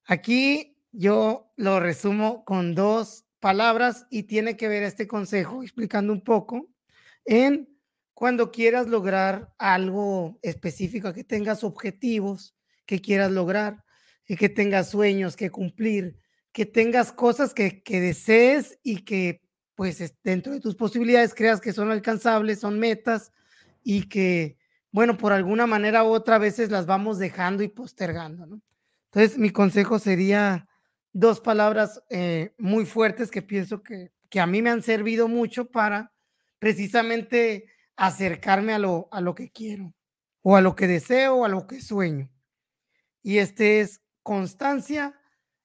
[0.04, 6.22] aquí yo lo resumo con dos palabras y tiene que ver este consejo explicando un
[6.22, 6.68] poco
[7.24, 7.68] en
[8.14, 13.84] cuando quieras lograr algo específico, que tengas objetivos que quieras lograr,
[14.28, 16.18] y que tengas sueños que cumplir,
[16.52, 19.40] que tengas cosas que, que desees y que
[19.74, 23.32] pues dentro de tus posibilidades creas que son alcanzables, son metas
[23.82, 24.57] y que
[24.90, 28.60] bueno, por alguna manera u otra veces las vamos dejando y postergando.
[29.12, 30.68] Entonces, mi consejo sería
[31.12, 35.70] dos palabras eh, muy fuertes que pienso que, que, a mí me han servido mucho
[35.70, 36.12] para
[36.58, 39.94] precisamente acercarme a lo, a lo que quiero,
[40.42, 42.30] o a lo que deseo, o a lo que sueño.
[43.22, 45.18] Y este es constancia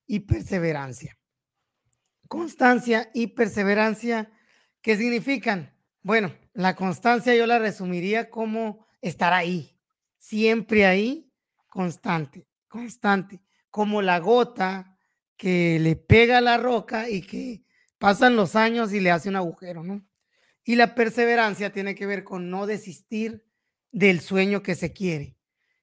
[0.07, 1.17] y perseverancia.
[2.27, 4.31] Constancia y perseverancia,
[4.81, 5.77] ¿qué significan?
[6.01, 9.77] Bueno, la constancia yo la resumiría como estar ahí,
[10.17, 11.29] siempre ahí,
[11.67, 14.97] constante, constante, como la gota
[15.35, 17.63] que le pega a la roca y que
[17.97, 20.05] pasan los años y le hace un agujero, ¿no?
[20.63, 23.45] Y la perseverancia tiene que ver con no desistir
[23.91, 25.37] del sueño que se quiere.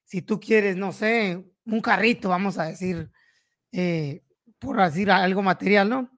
[0.05, 3.11] Si tú quieres, no sé, un carrito, vamos a decir,
[3.73, 4.25] eh,
[4.59, 6.11] por decir algo material, ¿no?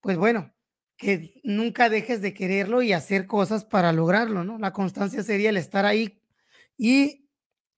[0.00, 0.54] Pues bueno,
[0.96, 4.58] que nunca dejes de quererlo y hacer cosas para lograrlo, ¿no?
[4.58, 6.20] La constancia sería el estar ahí
[6.76, 7.28] y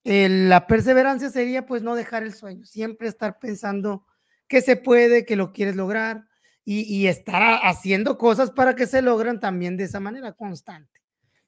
[0.03, 4.05] la perseverancia sería pues no dejar el sueño, siempre estar pensando
[4.47, 6.25] que se puede, que lo quieres lograr
[6.63, 11.01] y, y estar haciendo cosas para que se logren también de esa manera constante.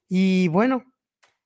[0.08, 0.84] Y bueno,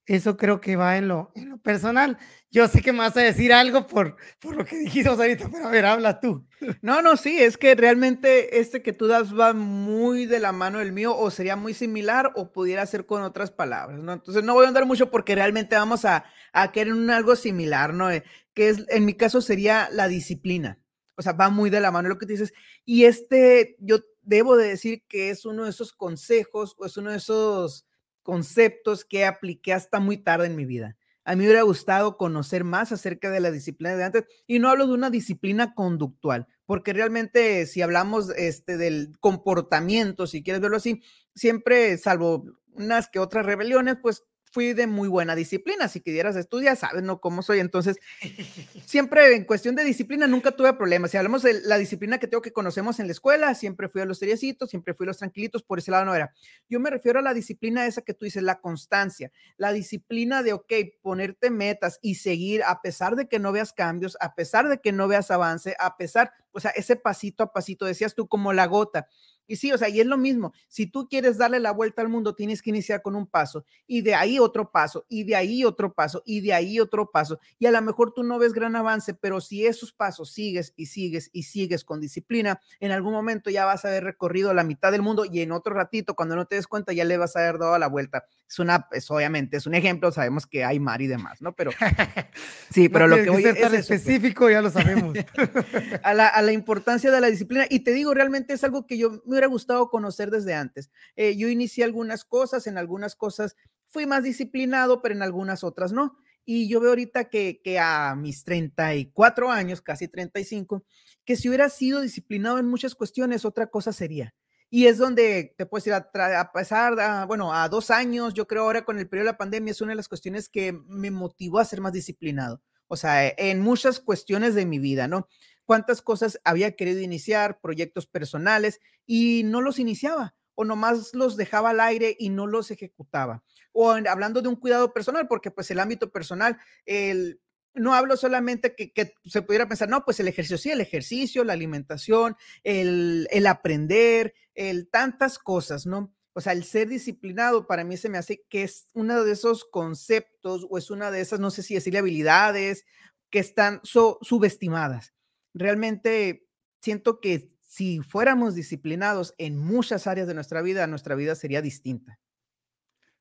[0.06, 2.18] eso creo que va en lo, personal.
[2.50, 5.66] Yo sé que me vas a decir algo por, por lo que dijimos ahorita, pero
[5.66, 6.46] a ver, habla tú.
[6.80, 10.78] No, no, sí, es que realmente este que tú das va muy de la mano
[10.78, 14.14] del mío o sería muy similar o pudiera ser con otras palabras, ¿no?
[14.14, 17.92] Entonces no voy a andar mucho porque realmente vamos a, a querer un algo similar,
[17.92, 18.10] ¿no?
[18.10, 20.80] Eh, que es, en mi caso sería la disciplina.
[21.16, 22.54] O sea, va muy de la mano lo que dices.
[22.84, 27.10] Y este, yo debo de decir que es uno de esos consejos o es uno
[27.10, 27.86] de esos
[28.24, 30.96] conceptos que apliqué hasta muy tarde en mi vida.
[31.24, 34.68] A mí me hubiera gustado conocer más acerca de la disciplina de antes y no
[34.68, 40.78] hablo de una disciplina conductual, porque realmente si hablamos este, del comportamiento, si quieres verlo
[40.78, 41.02] así,
[41.34, 45.88] siempre, salvo unas que otras rebeliones, pues fui de muy buena disciplina.
[45.88, 47.20] Si quisieras estudiar, sabes, ¿no?
[47.20, 47.58] Cómo soy.
[47.58, 47.98] Entonces,
[48.86, 51.10] siempre en cuestión de disciplina nunca tuve problemas.
[51.10, 54.04] Si hablamos de la disciplina que tengo que conocemos en la escuela, siempre fui a
[54.04, 56.32] los seriecitos, siempre fui a los tranquilitos, por ese lado no era.
[56.68, 60.52] Yo me refiero a la disciplina esa que tú dices, la constancia, la disciplina de,
[60.52, 64.78] ok, ponerte metas y seguir a pesar de que no veas cambios, a pesar de
[64.78, 68.52] que no veas avance, a pesar, o sea, ese pasito a pasito, decías tú como
[68.52, 69.08] la gota
[69.46, 70.52] y sí, o sea, y es lo mismo.
[70.68, 74.02] Si tú quieres darle la vuelta al mundo, tienes que iniciar con un paso y
[74.02, 77.38] de ahí otro paso y de ahí otro paso y de ahí otro paso.
[77.58, 80.86] Y a lo mejor tú no ves gran avance, pero si esos pasos sigues y
[80.86, 84.92] sigues y sigues con disciplina, en algún momento ya vas a haber recorrido la mitad
[84.92, 87.40] del mundo y en otro ratito, cuando no te des cuenta, ya le vas a
[87.40, 88.24] haber dado la vuelta.
[88.48, 91.54] Es una, es obviamente, es un ejemplo, sabemos que hay mar y demás, ¿no?
[91.54, 91.70] Pero
[92.70, 93.90] sí, pero lo que voy a es pues.
[93.90, 95.16] específico, ya lo sabemos.
[96.02, 97.66] a, la, a la importancia de la disciplina.
[97.68, 100.90] Y te digo, realmente es algo que yo hubiera gustado conocer desde antes.
[101.16, 103.56] Eh, yo inicié algunas cosas, en algunas cosas
[103.88, 106.16] fui más disciplinado, pero en algunas otras no.
[106.44, 110.84] Y yo veo ahorita que, que a mis 34 años, casi 35,
[111.24, 114.34] que si hubiera sido disciplinado en muchas cuestiones, otra cosa sería.
[114.68, 118.64] Y es donde te puedes ir a, a pasar, bueno, a dos años, yo creo
[118.64, 121.60] ahora con el periodo de la pandemia es una de las cuestiones que me motivó
[121.60, 122.60] a ser más disciplinado.
[122.88, 125.28] O sea, en muchas cuestiones de mi vida, ¿no?
[125.64, 131.70] Cuántas cosas había querido iniciar, proyectos personales, y no los iniciaba o nomás los dejaba
[131.70, 133.42] al aire y no los ejecutaba.
[133.72, 137.40] O hablando de un cuidado personal, porque pues el ámbito personal, el,
[137.74, 141.54] no hablo solamente que, se pudiera pensar, no, pues el ejercicio, sí, el ejercicio, la
[141.54, 146.14] alimentación, el, el aprender, el tantas cosas, ¿no?
[146.34, 149.64] O sea, el ser disciplinado para mí se me hace que es uno de esos
[149.64, 152.84] conceptos o es una de esas, no sé si decirle habilidades
[153.30, 155.13] que están subestimadas
[155.54, 156.46] realmente
[156.80, 162.20] siento que si fuéramos disciplinados en muchas áreas de nuestra vida, nuestra vida sería distinta.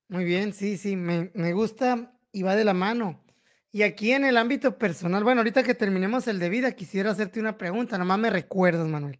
[0.09, 3.23] Muy bien, sí, sí, me, gusta y va de la mano.
[3.71, 7.39] Y aquí en el ámbito personal, bueno, ahorita que terminemos el de vida, quisiera hacerte
[7.39, 9.19] una pregunta, nomás me recuerdas, Manuel.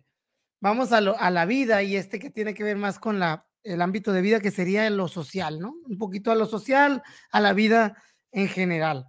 [0.59, 3.47] Vamos a, lo, a la vida y este que tiene que ver más con la,
[3.63, 5.73] el ámbito de vida, que sería lo social, ¿no?
[5.87, 7.97] Un poquito a lo social, a la vida
[8.31, 9.07] en general.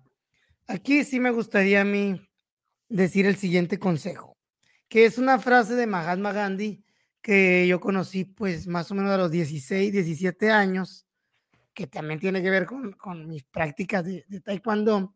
[0.67, 2.19] Aquí sí me gustaría a mí
[2.89, 4.37] decir el siguiente consejo,
[4.89, 6.85] que es una frase de Mahatma Gandhi
[7.25, 11.07] que yo conocí pues más o menos a los 16, 17 años,
[11.73, 15.15] que también tiene que ver con, con mis prácticas de, taekwondo.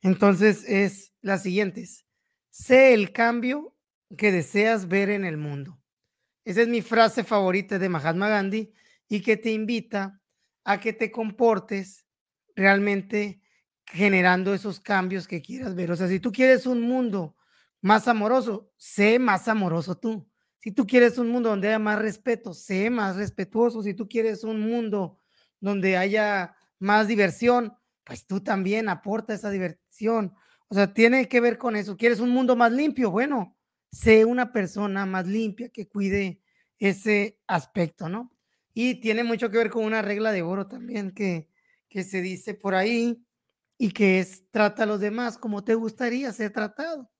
[0.00, 2.04] Entonces es las siguientes,
[2.50, 3.76] sé el cambio
[4.16, 5.80] que deseas ver en el mundo.
[6.44, 8.72] Esa es mi frase favorita de Mahatma Gandhi
[9.08, 10.20] y que te invita
[10.64, 12.06] a que te comportes
[12.56, 13.41] realmente
[13.92, 15.90] generando esos cambios que quieras ver.
[15.92, 17.36] O sea, si tú quieres un mundo
[17.82, 20.26] más amoroso, sé más amoroso tú.
[20.58, 23.82] Si tú quieres un mundo donde haya más respeto, sé más respetuoso.
[23.82, 25.20] Si tú quieres un mundo
[25.60, 30.34] donde haya más diversión, pues tú también aporta esa diversión.
[30.68, 31.96] O sea, tiene que ver con eso.
[31.96, 33.10] ¿Quieres un mundo más limpio?
[33.10, 33.56] Bueno,
[33.90, 36.40] sé una persona más limpia que cuide
[36.78, 38.32] ese aspecto, ¿no?
[38.72, 41.50] Y tiene mucho que ver con una regla de oro también que,
[41.88, 43.22] que se dice por ahí,
[43.78, 47.10] y que es trata a los demás como te gustaría ser tratado,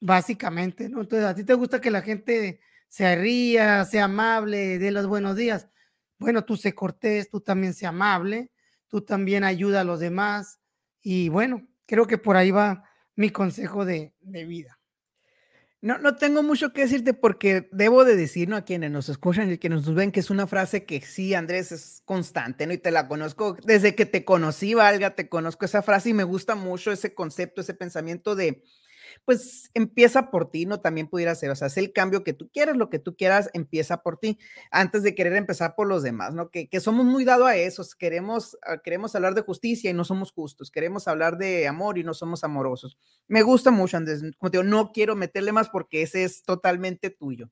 [0.00, 1.02] básicamente, ¿no?
[1.02, 5.36] Entonces, a ti te gusta que la gente se ría, sea amable, dé los buenos
[5.36, 5.68] días.
[6.18, 8.52] Bueno, tú sé cortés, tú también sé amable,
[8.88, 10.60] tú también ayuda a los demás
[11.02, 12.84] y bueno, creo que por ahí va
[13.16, 14.78] mi consejo de, de vida.
[15.82, 18.56] No, no tengo mucho que decirte porque debo de decir, ¿no?
[18.56, 21.70] A quienes nos escuchan y quienes nos ven, que es una frase que sí, Andrés,
[21.70, 22.72] es constante, ¿no?
[22.72, 26.24] Y te la conozco desde que te conocí, Valga, te conozco esa frase y me
[26.24, 28.62] gusta mucho ese concepto, ese pensamiento de
[29.24, 30.80] pues empieza por ti, ¿no?
[30.80, 33.50] También pudiera ser, o sea, es el cambio que tú quieres, lo que tú quieras,
[33.52, 34.38] empieza por ti,
[34.70, 36.50] antes de querer empezar por los demás, ¿no?
[36.50, 40.30] Que, somos muy dados a eso, queremos, ah, queremos hablar de justicia y no somos
[40.32, 42.98] justos, queremos hablar de amor y no somos amorosos.
[43.26, 47.10] Me gusta mucho, Andrés, como te digo, no quiero meterle más porque ese es totalmente
[47.10, 47.50] tuyo.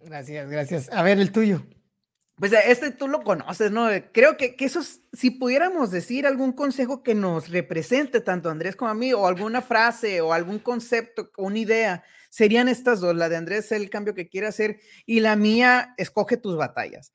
[0.00, 0.92] Gracias, gracias.
[0.92, 1.62] A ver, el tuyo.
[2.38, 3.88] Pues este tú lo conoces, ¿no?
[4.12, 4.80] Creo que, que eso,
[5.12, 9.26] si pudiéramos decir algún consejo que nos represente tanto a Andrés como a mí, o
[9.26, 13.90] alguna frase, o algún concepto, o una idea, serían estas dos, la de Andrés, el
[13.90, 17.12] cambio que quiere hacer, y la mía, escoge tus batallas.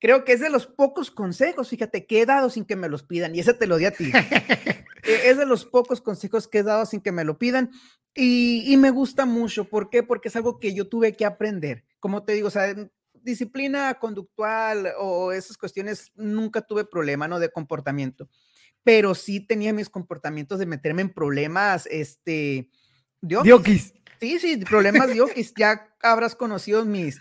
[0.00, 3.04] Creo que es de los pocos consejos, fíjate, que he dado sin que me los
[3.04, 4.12] pidan, y ese te lo di a ti.
[5.06, 7.70] E, es de los pocos consejos que he dado sin que me lo pidan,
[8.14, 9.68] y, y me gusta mucho.
[9.68, 10.02] ¿Por qué?
[10.02, 11.84] Porque es algo que yo tuve que aprender.
[12.00, 12.74] Como te digo, o sea,
[13.24, 17.38] disciplina conductual o esas cuestiones nunca tuve problema, ¿no?
[17.38, 18.28] De comportamiento,
[18.82, 22.70] pero sí tenía mis comportamientos de meterme en problemas, este,
[23.20, 23.94] diokis.
[24.20, 25.52] Sí, sí, problemas diokis.
[25.56, 27.20] ya habrás conocido mis,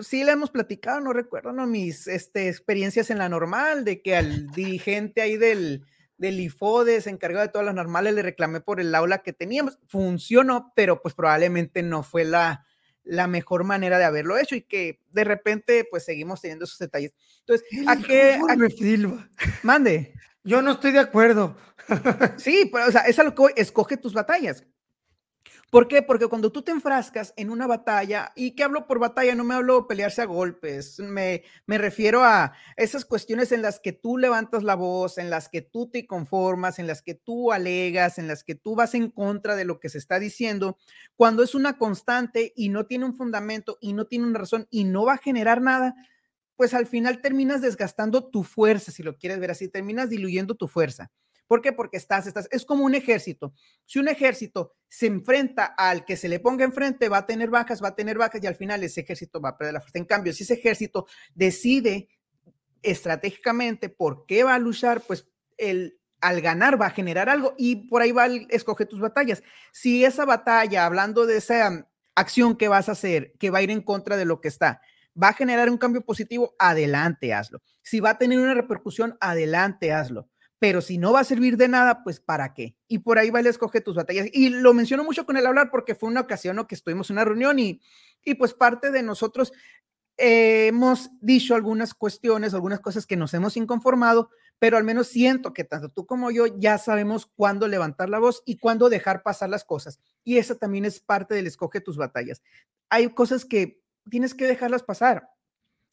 [0.00, 1.66] sí le hemos platicado, no recuerdo, ¿no?
[1.66, 5.84] Mis este, experiencias en la normal, de que al dirigente ahí del,
[6.18, 9.78] del IFODES, encargado de todas las normales, le reclamé por el aula que teníamos.
[9.86, 12.66] Funcionó, pero pues probablemente no fue la,
[13.06, 17.14] la mejor manera de haberlo hecho y que de repente pues seguimos teniendo esos detalles.
[17.40, 18.38] Entonces, ¿a qué?
[18.76, 19.28] Silva.
[19.62, 20.12] Mande.
[20.44, 21.56] Yo no estoy de acuerdo.
[22.36, 24.64] sí, pero o sea, es algo que escoge tus batallas.
[25.70, 26.00] ¿Por qué?
[26.00, 29.54] Porque cuando tú te enfrascas en una batalla, y que hablo por batalla, no me
[29.54, 34.62] hablo pelearse a golpes, me, me refiero a esas cuestiones en las que tú levantas
[34.62, 38.44] la voz, en las que tú te conformas, en las que tú alegas, en las
[38.44, 40.78] que tú vas en contra de lo que se está diciendo,
[41.16, 44.84] cuando es una constante y no tiene un fundamento y no tiene una razón y
[44.84, 45.96] no va a generar nada,
[46.56, 50.68] pues al final terminas desgastando tu fuerza, si lo quieres ver así, terminas diluyendo tu
[50.68, 51.10] fuerza.
[51.46, 51.72] ¿Por qué?
[51.72, 53.54] Porque estás, estás, es como un ejército.
[53.84, 57.82] Si un ejército se enfrenta al que se le ponga enfrente, va a tener bajas,
[57.82, 59.98] va a tener bajas y al final ese ejército va a perder la fuerza.
[59.98, 62.08] En cambio, si ese ejército decide
[62.82, 67.88] estratégicamente por qué va a luchar, pues el, al ganar va a generar algo y
[67.88, 69.42] por ahí va, el, escoge tus batallas.
[69.72, 73.70] Si esa batalla, hablando de esa acción que vas a hacer, que va a ir
[73.70, 74.80] en contra de lo que está,
[75.20, 77.62] va a generar un cambio positivo, adelante, hazlo.
[77.82, 81.68] Si va a tener una repercusión, adelante, hazlo pero si no va a servir de
[81.68, 82.76] nada, pues ¿para qué?
[82.88, 84.26] Y por ahí va a escoge tus batallas.
[84.32, 86.66] Y lo menciono mucho con el hablar porque fue una ocasión ¿no?
[86.66, 87.80] que estuvimos en una reunión y,
[88.24, 89.52] y pues parte de nosotros
[90.18, 95.64] hemos dicho algunas cuestiones, algunas cosas que nos hemos inconformado, pero al menos siento que
[95.64, 99.64] tanto tú como yo ya sabemos cuándo levantar la voz y cuándo dejar pasar las
[99.64, 100.00] cosas.
[100.24, 102.42] Y esa también es parte del escoge tus batallas.
[102.88, 105.28] Hay cosas que tienes que dejarlas pasar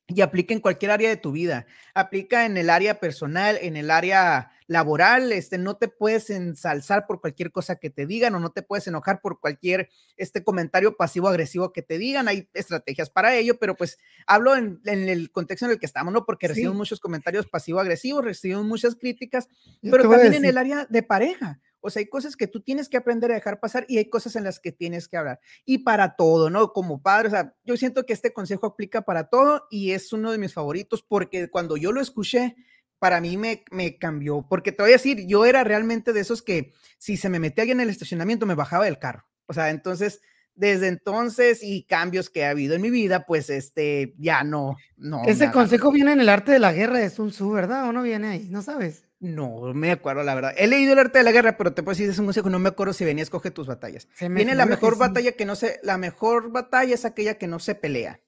[0.08, 1.66] y aplica en cualquier área de tu vida.
[1.94, 7.22] Aplica en el área personal, en el área laboral, este, no te puedes ensalzar por
[7.22, 11.72] cualquier cosa que te digan o no te puedes enojar por cualquier este comentario pasivo-agresivo
[11.72, 12.28] que te digan.
[12.28, 16.26] Hay estrategias para ello, pero pues hablo en, el contexto en el que estamos, ¿no?
[16.26, 19.48] Porque recibimos muchos comentarios pasivo-agresivos, recibimos muchas críticas,
[19.82, 21.60] pero también en el área de pareja.
[21.86, 24.38] O sea, hay cosas que tú tienes que aprender a dejar pasar y hay cosas
[24.38, 25.42] en las que tienes que hablar.
[25.66, 26.72] Y para todo, ¿no?
[26.72, 30.32] Como padre, o sea, yo siento que este consejo aplica para todo y es uno
[30.32, 32.56] de mis favoritos porque cuando yo lo escuché,
[33.00, 34.48] para mí me, me cambió.
[34.50, 37.64] Porque te voy a decir, yo era realmente de esos que si se me metía
[37.64, 39.26] alguien en el estacionamiento, me bajaba del carro.
[39.46, 40.22] O sea, entonces,
[40.56, 45.22] desde entonces y cambios que ha habido en mi vida, pues este, ya no, no.
[45.26, 47.90] Ese consejo viene en el arte de la guerra de Sun Tzu, ¿verdad?
[47.90, 48.48] ¿O no viene ahí?
[48.50, 49.04] ¿No sabes?
[49.24, 50.54] No me acuerdo, la verdad.
[50.58, 52.60] He leído el arte de la guerra, pero te puedo decir, es un consejo, no
[52.60, 54.10] me acuerdo si venía a escoger tus batallas.
[54.20, 57.74] Viene la mejor batalla que no se, la mejor batalla es aquella que no se
[57.74, 58.20] pelea.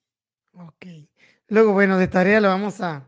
[0.54, 0.86] Ok.
[1.48, 3.06] Luego, bueno, de tarea lo vamos a,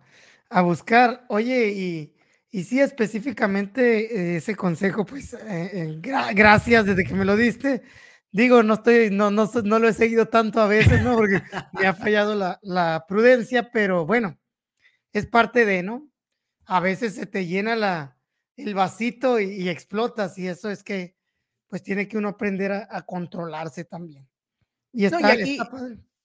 [0.62, 1.24] buscar.
[1.30, 2.14] Oye, y,
[2.50, 5.98] y sí, específicamente eh, ese consejo, pues, eh, eh,
[6.34, 7.80] gracias desde que me lo diste.
[8.30, 11.16] Digo, no estoy, no, no, no lo he seguido tanto a veces, ¿no?
[11.16, 11.40] Porque
[11.72, 14.38] me ha fallado la, la prudencia, pero bueno,
[15.14, 16.06] es parte de, ¿no?
[16.68, 18.18] A veces se te llena la,
[18.56, 21.16] el vasito y, explotas y eso es que
[21.66, 24.28] pues tiene que uno aprender a, controlarse también.
[24.92, 25.34] Y está,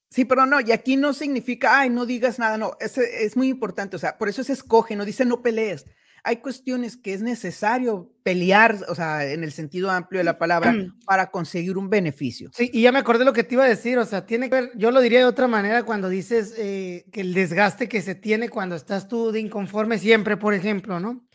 [0.09, 3.47] Sí, pero no, y aquí no significa, ay, no digas nada, no, es, es muy
[3.47, 5.87] importante, o sea, por eso se escoge, no dice no pelees,
[6.25, 10.73] hay cuestiones que es necesario pelear, o sea, en el sentido amplio de la palabra,
[11.05, 12.49] para conseguir un beneficio.
[12.53, 14.55] Sí, y ya me acordé lo que te iba a decir, o sea, tiene que
[14.55, 18.15] ver, yo lo diría de otra manera cuando dices eh, que el desgaste que se
[18.15, 21.27] tiene cuando estás tú de inconforme siempre, por ejemplo, ¿no?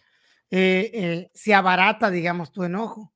[0.51, 3.12] Eh, eh, se abarata, digamos, tu enojo.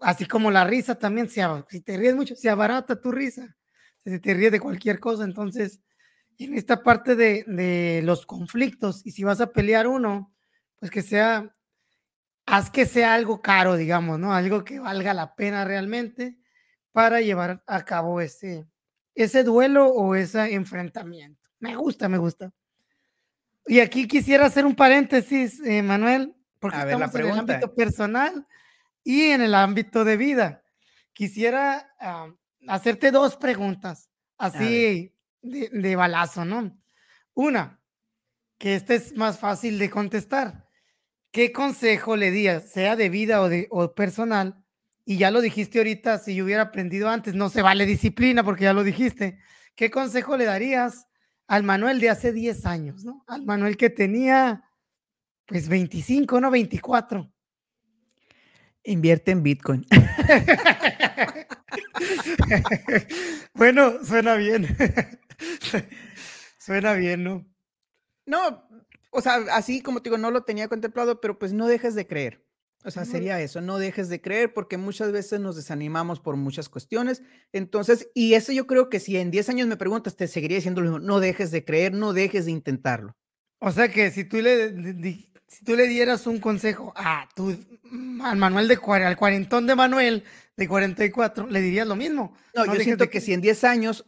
[0.00, 3.56] así como la risa también, si, si te ríes mucho, se abarata tu risa,
[4.04, 5.80] si te ríes de cualquier cosa, entonces
[6.38, 10.32] en esta parte de, de, los conflictos, y si vas a pelear uno,
[10.82, 11.54] pues que sea,
[12.44, 14.34] haz que sea algo caro, digamos, ¿no?
[14.34, 16.36] Algo que valga la pena realmente
[16.90, 18.66] para llevar a cabo ese,
[19.14, 21.40] ese duelo o ese enfrentamiento.
[21.60, 22.52] Me gusta, me gusta.
[23.64, 28.48] Y aquí quisiera hacer un paréntesis, eh, Manuel, porque estamos en el ámbito personal
[29.04, 30.64] y en el ámbito de vida.
[31.12, 32.26] Quisiera ah,
[32.66, 36.76] hacerte dos preguntas, así de, de, balazo, ¿no?
[37.34, 37.80] Una,
[38.58, 40.71] que este es más fácil de contestar.
[41.32, 44.62] ¿Qué consejo le dirías, sea de vida o, de, o personal?
[45.06, 48.64] Y ya lo dijiste ahorita, si yo hubiera aprendido antes, no se vale disciplina porque
[48.64, 49.38] ya lo dijiste.
[49.74, 51.06] ¿Qué consejo le darías
[51.46, 53.24] al Manuel de hace 10 años, ¿no?
[53.26, 54.62] Al Manuel que tenía,
[55.46, 56.50] pues 25, ¿no?
[56.50, 57.32] 24.
[58.84, 59.86] Invierte en Bitcoin.
[63.54, 64.68] bueno, suena bien.
[66.58, 67.46] suena bien, ¿no?
[68.26, 68.68] No,
[69.12, 72.06] o sea, así como te digo, no lo tenía contemplado, pero pues no dejes de
[72.06, 72.44] creer.
[72.84, 76.68] O sea, sería eso, no dejes de creer porque muchas veces nos desanimamos por muchas
[76.68, 77.22] cuestiones.
[77.52, 80.80] Entonces, y eso yo creo que si en 10 años me preguntas, te seguiría diciendo
[80.80, 83.16] lo mismo, no dejes de creer, no dejes de intentarlo.
[83.60, 84.74] O sea que si tú le,
[85.46, 87.56] si tú le dieras un consejo a tu,
[88.24, 90.24] al Manuel de al cuarentón de Manuel
[90.56, 92.34] de 44, le dirías lo mismo.
[92.52, 94.04] No, yo siento que si en 10 años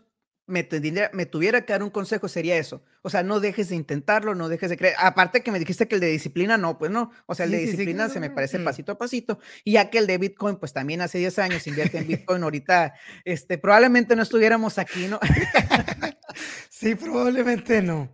[0.47, 2.83] me, tuviera que dar un consejo sería eso.
[3.03, 4.95] O sea, no dejes de intentarlo, no dejes de creer.
[4.99, 7.11] Aparte que me dijiste que el de disciplina no, pues no.
[7.27, 9.39] O sea, el de disciplina se me parece pasito a pasito.
[9.65, 12.43] Y ya que el de Bitcoin, pues también hace 10 años invierte en Bitcoin.
[12.43, 15.19] Ahorita, este, probablemente no estuviéramos aquí, ¿no?
[16.69, 18.13] sí, probablemente no.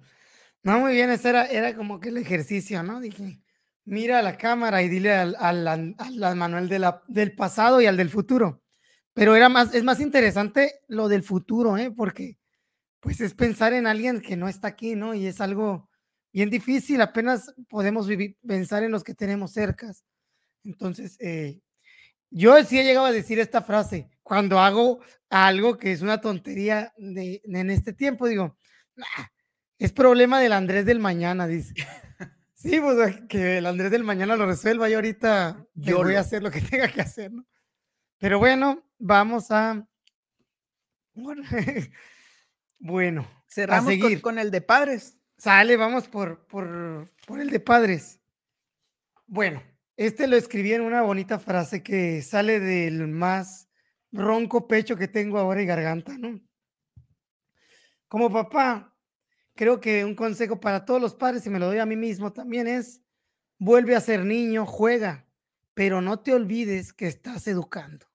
[0.63, 3.01] No, muy bien, ese era, era como que el ejercicio, ¿no?
[3.01, 3.41] Dije,
[3.85, 7.87] mira a la cámara y dile al, al, al Manuel de la, del pasado y
[7.87, 8.63] al del futuro.
[9.15, 11.91] Pero era más, es más interesante lo del futuro, ¿eh?
[11.91, 12.39] Porque
[13.01, 15.15] pues es pensar en alguien que no está aquí, ¿no?
[15.15, 15.89] Y es algo
[16.33, 20.05] bien difícil, apenas podemos vivir, pensar en los que tenemos cercas.
[20.65, 21.61] Entonces, eh,
[22.31, 26.93] yo sí he llegado a decir esta frase, cuando hago algo que es una tontería
[26.97, 28.57] de, en este tiempo, digo,
[29.79, 31.75] es problema del Andrés del mañana, dice.
[32.55, 36.43] Sí, pues que el Andrés del mañana lo resuelva y ahorita yo voy a hacer
[36.43, 37.47] lo que tenga que hacer, ¿no?
[38.19, 39.87] Pero bueno, vamos a.
[42.83, 43.93] Bueno, cerramos
[44.23, 45.19] con, el de padres.
[45.37, 48.23] Sale, vamos por, por, por el de padres.
[49.27, 49.63] Bueno,
[49.99, 53.69] este lo escribí en una bonita frase que sale del más
[54.13, 56.41] ronco pecho que tengo ahora y garganta, ¿no?
[58.09, 58.97] Como papá,
[59.55, 62.33] creo que un consejo para todos los padres, y me lo doy a mí mismo
[62.33, 63.03] también, es
[63.59, 65.27] vuelve a ser niño, juega,
[65.75, 68.10] pero no te olvides que estás educando.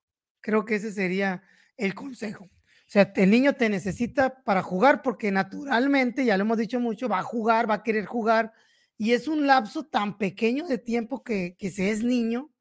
[0.46, 1.42] Creo que ese sería
[1.76, 2.44] el consejo.
[2.44, 7.08] O sea, el niño te necesita para jugar porque naturalmente, ya lo hemos dicho mucho,
[7.08, 8.52] va a jugar, va a querer jugar.
[8.96, 12.52] Y es un lapso tan pequeño de tiempo que, que se es niño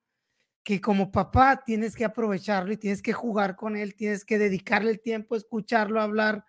[0.63, 4.89] que como papá tienes que aprovecharlo y tienes que jugar con él, tienes que dedicarle
[4.89, 6.43] el tiempo, escucharlo hablar,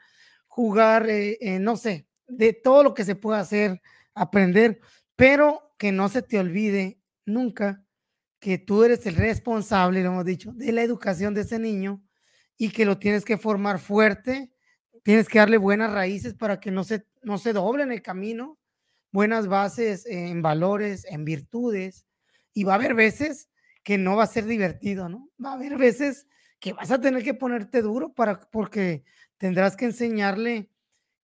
[0.46, 3.82] jugar, eh, eh, no sé, de todo lo que se pueda hacer,
[4.14, 4.80] aprender,
[5.16, 7.85] pero que no se te olvide nunca
[8.40, 12.02] que tú eres el responsable, lo hemos dicho, de la educación de ese niño
[12.56, 14.52] y que lo tienes que formar fuerte,
[15.02, 18.58] tienes que darle buenas raíces para que no se, no se doble en el camino,
[19.12, 22.06] buenas bases en valores, en virtudes,
[22.52, 23.48] y va a haber veces
[23.82, 25.30] que no va a ser divertido, ¿no?
[25.42, 26.26] Va a haber veces
[26.58, 29.04] que vas a tener que ponerte duro para, porque
[29.38, 30.70] tendrás que enseñarle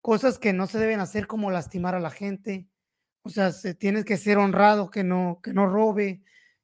[0.01, 2.67] cosas que no se deben hacer como lastimar a la gente,
[3.23, 6.21] o sea, se, tienes que ser honrado, que no, que no robe,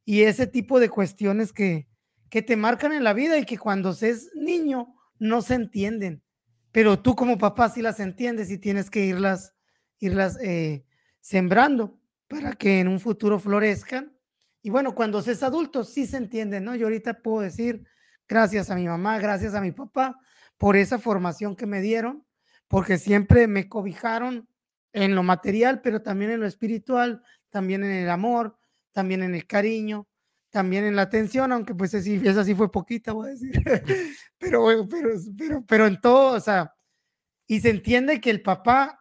[0.07, 1.89] y ese tipo de cuestiones que,
[2.29, 6.23] que te marcan en la vida y que cuando seas niño no se entienden,
[6.71, 9.53] pero tú como papá sí las entiendes y tienes que irlas,
[9.99, 10.85] irlas eh,
[11.19, 11.99] sembrando
[12.29, 14.17] para que en un futuro florezcan.
[14.61, 16.73] Y bueno, cuando seas adulto sí se entienden, ¿no?
[16.73, 17.83] Yo ahorita puedo decir
[18.29, 20.17] gracias a mi mamá, gracias a mi papá
[20.57, 22.25] por esa formación que me dieron,
[22.69, 24.47] porque siempre me cobijaron
[24.93, 28.56] en lo material, pero también en lo espiritual, también en el amor,
[28.97, 30.07] también en el cariño,
[30.49, 33.51] también en la atención, aunque pues esa sí fue poquita, voy a decir,
[34.39, 36.73] pero, pero, pero, pero en todo, o sea,
[37.45, 38.99] y se entiende que el papá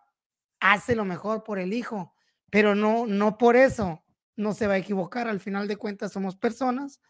[0.60, 2.12] hace lo mejor por el hijo,
[2.50, 4.04] pero no, no por eso
[4.36, 7.00] no se va a equivocar, al final de cuentas somos personas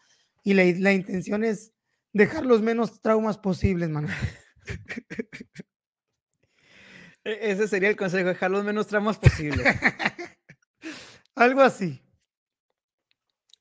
[0.41, 1.73] y la, la intención es
[2.13, 4.15] dejar los menos traumas posibles, Manuel.
[7.25, 9.67] E, ese sería el consejo, dejar los menos traumas posibles.
[11.35, 12.06] Algo así.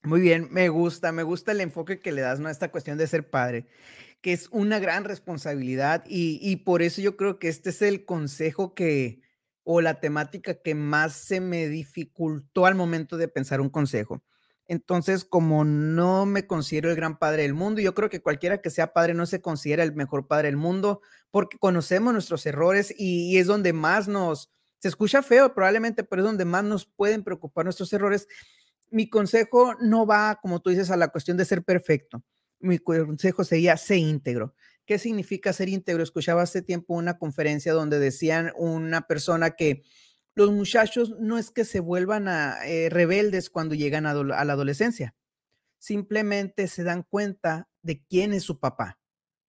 [0.06, 2.46] Muy bien, me gusta, me gusta el enfoque que le das ¿no?
[2.46, 3.66] a esta cuestión de ser padre,
[4.20, 8.04] que es una gran responsabilidad y, y por eso yo creo que este es el
[8.04, 9.20] consejo que,
[9.64, 14.22] o la temática que más se me dificultó al momento de pensar un consejo.
[14.68, 18.70] Entonces, como no me considero el gran padre del mundo, yo creo que cualquiera que
[18.70, 21.00] sea padre no se considera el mejor padre del mundo
[21.32, 26.26] porque conocemos nuestros errores y, es donde más nos, se escucha feo probablemente, pero es
[26.26, 28.28] donde más nos pueden preocupar nuestros errores.
[28.90, 32.22] Mi consejo no va, como tú dices, a la cuestión de ser perfecto.
[32.60, 34.54] Mi consejo sería ser íntegro.
[34.86, 36.02] ¿Qué significa ser íntegro?
[36.02, 39.82] Escuchaba hace tiempo una conferencia donde decían una persona que
[40.34, 44.52] los muchachos no es que se vuelvan a, eh, rebeldes cuando llegan a, a la
[44.52, 45.14] adolescencia,
[45.78, 48.98] simplemente se dan cuenta de quién es su papá.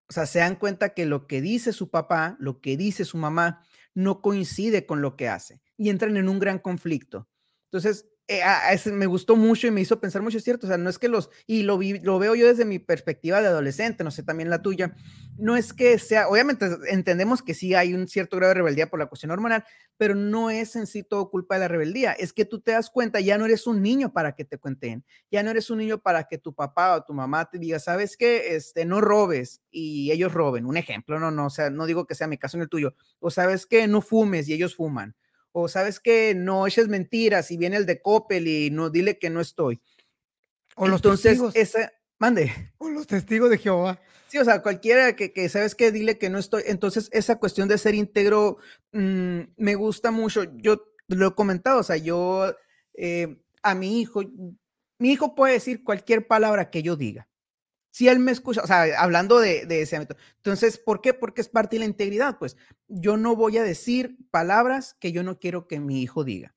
[0.09, 3.19] O sea, se dan cuenta que lo que dice su papá, lo que dice su
[3.19, 3.65] mamá,
[3.95, 7.29] no coincide con lo que hace y entran en un gran conflicto.
[7.65, 8.43] Entonces, eh,
[8.93, 11.09] me gustó mucho y me hizo pensar mucho, es cierto, o sea, no es que
[11.09, 14.63] los, y lo, lo veo yo desde mi perspectiva de adolescente, no sé también la
[14.63, 14.97] tuya,
[15.39, 18.99] no es que sea, obviamente entendemos que sí hay un cierto grado de rebeldía por
[18.99, 19.65] la cuestión hormonal,
[19.97, 22.91] pero no es en sí todo culpa de la rebeldía, es que tú te das
[22.91, 25.99] cuenta, ya no eres un niño para que te cuenten, ya no eres un niño
[25.99, 30.11] para que tu papá o tu mamá te diga, sabes que este, no robes y
[30.11, 32.63] ellos roben, un ejemplo, no, no, o sea, no digo que sea mi caso en
[32.63, 35.15] el tuyo, o sabes que no fumes y ellos fuman
[35.59, 39.31] o sabes que no eches mentiras y viene el de Coppel y no dile que
[39.31, 39.81] no estoy.
[40.75, 41.91] O los Entonces, testigos.
[42.19, 42.53] mande.
[42.77, 43.99] O los testigos de Jehová.
[44.27, 46.65] Sí, o sea, cualquiera que, sabes que dile que no estoy.
[46.67, 48.59] Entonces, esa cuestión de ser íntegro
[48.93, 50.45] mm, me gusta mucho.
[50.57, 52.55] Yo lo he comentado, o sea, yo
[52.93, 54.25] eh, a mi hijo,
[54.99, 57.29] mi hijo puede decir cualquier palabra que yo diga
[57.97, 60.17] si él me escucha, o sea, hablando de, ese ámbito.
[60.37, 61.15] Entonces, ¿por qué?
[61.15, 62.37] Porque es parte de la integridad.
[62.39, 66.55] Pues yo no voy a decir palabras que yo no quiero que mi hijo diga.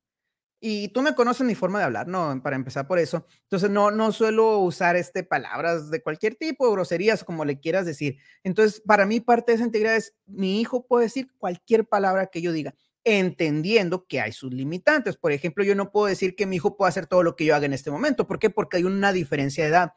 [0.60, 2.42] Y tú me conoces mi forma de hablar, ¿no?
[2.44, 3.26] Para empezar por eso.
[3.44, 8.18] Entonces, no, no suelo usar este, palabras de cualquier tipo, groserías, como le quieras decir.
[8.44, 12.42] Entonces, para mí, parte de esa integridad es, mi hijo puede decir cualquier palabra que
[12.42, 12.76] yo diga,
[13.06, 15.16] entendiendo que hay sus limitantes.
[15.16, 17.56] Por ejemplo, yo no puedo decir que mi hijo pueda hacer todo lo que yo
[17.56, 18.28] haga en este momento.
[18.28, 18.50] ¿Por qué?
[18.50, 19.94] Porque hay una diferencia de edad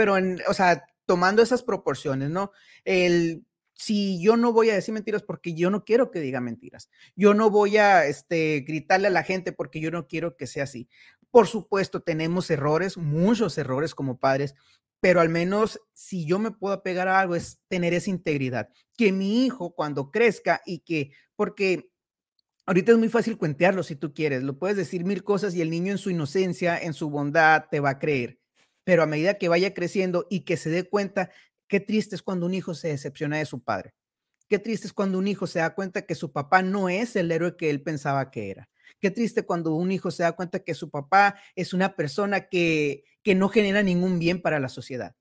[0.00, 2.52] pero en, o sea, tomando esas proporciones, ¿no?
[2.86, 3.44] El,
[3.74, 7.34] si yo no voy a decir mentiras porque yo no quiero que diga mentiras, yo
[7.34, 10.88] no voy a este, gritarle a la gente porque yo no quiero que sea así.
[11.30, 14.54] Por supuesto, tenemos errores, muchos errores como padres,
[15.00, 19.12] pero al menos si yo me puedo pegar a algo es tener esa integridad, que
[19.12, 21.90] mi hijo cuando crezca y que, porque
[22.64, 25.68] ahorita es muy fácil cuentearlo si tú quieres, lo puedes decir mil cosas y el
[25.68, 28.39] niño en su inocencia, en su bondad, te va a creer
[28.90, 31.30] pero a medida que vaya creciendo y que se dé cuenta,
[31.68, 33.94] qué triste es cuando un hijo se decepciona de su padre.
[34.48, 37.30] Qué triste es cuando un hijo se da cuenta que su papá no es el
[37.30, 38.68] héroe que él pensaba que era.
[38.98, 43.04] Qué triste cuando un hijo se da cuenta que su papá es una persona que,
[43.22, 45.14] que no genera ningún bien para la sociedad.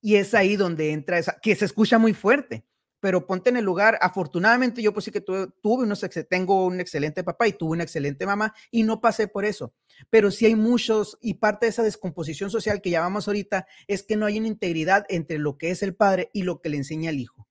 [0.00, 2.64] Y es ahí donde entra esa, que se escucha muy fuerte,
[3.02, 3.98] pero ponte en el lugar.
[4.00, 7.82] Afortunadamente, yo pues sí que tuve, tuve unos, tengo un excelente papá y tuve una
[7.82, 9.74] excelente mamá y no pasé por eso.
[10.08, 14.14] Pero sí hay muchos y parte de esa descomposición social que llamamos ahorita es que
[14.14, 17.10] no hay una integridad entre lo que es el padre y lo que le enseña
[17.10, 17.48] el hijo.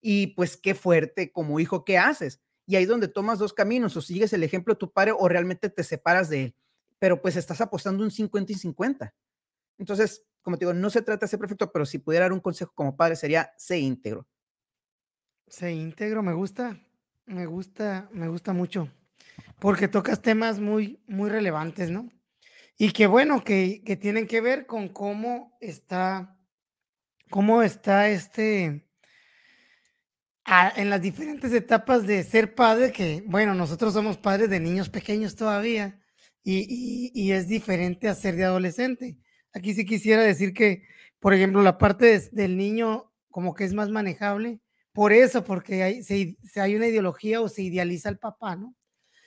[0.00, 2.40] Y pues qué fuerte como hijo, ¿qué haces?
[2.64, 5.68] Y ahí donde tomas dos caminos, o sigues el ejemplo de tu padre o realmente
[5.68, 6.56] te separas de él.
[7.00, 9.12] Pero pues estás apostando un 50 y 50.
[9.78, 12.38] Entonces, como te digo, no se trata de ser perfecto, pero si pudiera dar un
[12.38, 14.28] consejo como padre sería ser íntegro
[15.52, 16.80] se íntegro, me gusta,
[17.26, 18.88] me gusta, me gusta mucho,
[19.58, 22.08] porque tocas temas muy, muy relevantes, ¿no?
[22.78, 26.38] Y que bueno, que, que tienen que ver con cómo está,
[27.28, 28.88] cómo está este,
[30.74, 35.36] en las diferentes etapas de ser padre, que bueno, nosotros somos padres de niños pequeños
[35.36, 36.00] todavía,
[36.42, 39.18] y, y, es diferente a ser de adolescente.
[39.52, 40.88] Aquí sí quisiera decir que,
[41.20, 44.61] por ejemplo, la parte del niño como que es más manejable,
[44.92, 48.74] por eso, porque hay, se, hay una ideología o se idealiza al papá, ¿no?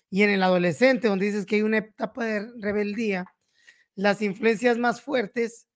[0.10, 3.26] Y en el adolescente, donde dices que hay una etapa de rebeldía,
[3.96, 5.68] las influencias más fuertes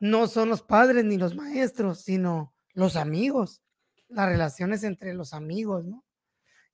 [0.00, 3.62] no son los padres ni los maestros, sino los amigos,
[4.08, 6.04] las relaciones entre los amigos, ¿no?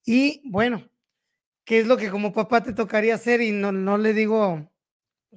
[0.04, 0.90] Y bueno,
[1.64, 3.40] ¿qué es lo que como papá te tocaría hacer?
[3.40, 4.70] Y no, no le digo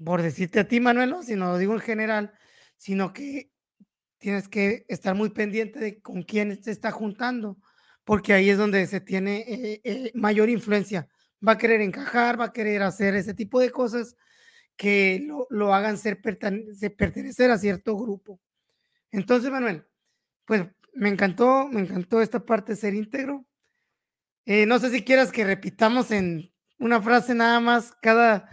[0.03, 2.33] por decirte a ti, Manuel, sino lo digo en general,
[2.77, 3.51] sino que
[4.17, 7.57] tienes que estar muy pendiente de con quién se está juntando,
[8.03, 11.07] porque ahí es donde se tiene eh, eh, mayor influencia.
[11.45, 14.15] Va a querer encajar, va a querer hacer ese tipo de cosas
[14.75, 18.39] que lo, hagan ser pertenecer a cierto grupo.
[19.11, 19.85] Entonces, Manuel,
[20.45, 23.45] pues me encantó, me encantó esta parte de ser íntegro.
[24.45, 28.49] Eh, no sé si quieras que repitamos en una frase nada más cada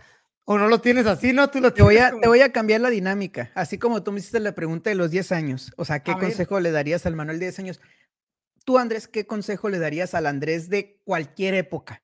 [0.46, 1.48] ¿O no lo tienes así, no?
[1.48, 3.50] Tú lo te, voy a, te voy a cambiar la dinámica.
[3.54, 5.72] Así como tú me hiciste la pregunta de los 10 años.
[5.76, 7.80] O sea, ¿qué consejo le darías al Manuel de 10 años?
[8.64, 12.02] Tú, Andrés, ¿qué consejo le darías al Andrés de cualquier época?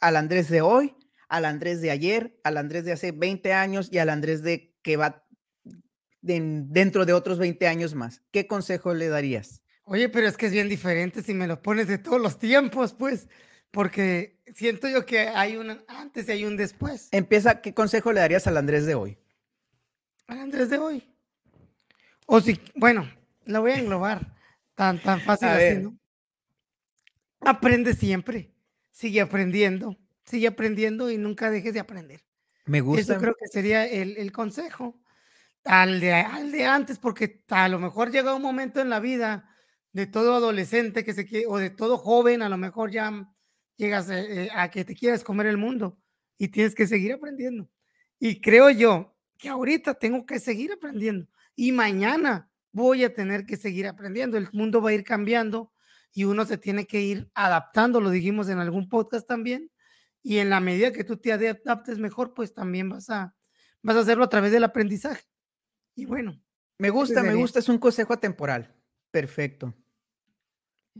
[0.00, 0.96] Al Andrés de hoy,
[1.28, 4.96] al Andrés de ayer, al Andrés de hace 20 años y al Andrés de que
[4.96, 5.24] va
[6.20, 8.22] dentro de otros 20 años más.
[8.32, 9.62] ¿Qué consejo le darías?
[9.84, 12.94] Oye, pero es que es bien diferente si me lo pones de todos los tiempos,
[12.94, 13.28] pues,
[13.72, 17.08] porque siento yo que hay un antes y hay un después.
[17.10, 19.18] Empieza, ¿qué consejo le darías al Andrés de hoy?
[20.28, 21.02] Al Andrés de hoy.
[22.26, 23.10] O si, bueno,
[23.46, 24.36] lo voy a englobar.
[24.74, 25.98] Tan, tan fácil así, ¿no?
[27.40, 28.54] Aprende siempre.
[28.90, 29.98] Sigue aprendiendo.
[30.24, 32.22] Sigue aprendiendo y nunca dejes de aprender.
[32.66, 33.00] Me gusta.
[33.00, 35.00] Eso creo que sería el, el consejo
[35.64, 39.48] al de, al de antes, porque a lo mejor llega un momento en la vida
[39.92, 43.32] de todo adolescente que se quiere, o de todo joven, a lo mejor ya
[43.76, 45.98] llegas eh, eh, a que te quieras comer el mundo
[46.38, 47.68] y tienes que seguir aprendiendo.
[48.18, 53.56] Y creo yo que ahorita tengo que seguir aprendiendo y mañana voy a tener que
[53.56, 54.36] seguir aprendiendo.
[54.36, 55.72] El mundo va a ir cambiando
[56.12, 59.70] y uno se tiene que ir adaptando, lo dijimos en algún podcast también.
[60.22, 63.34] Y en la medida que tú te adaptes mejor, pues también vas a,
[63.82, 65.24] vas a hacerlo a través del aprendizaje.
[65.96, 66.40] Y bueno.
[66.78, 68.74] Me gusta, me gusta, es un consejo temporal.
[69.10, 69.74] Perfecto.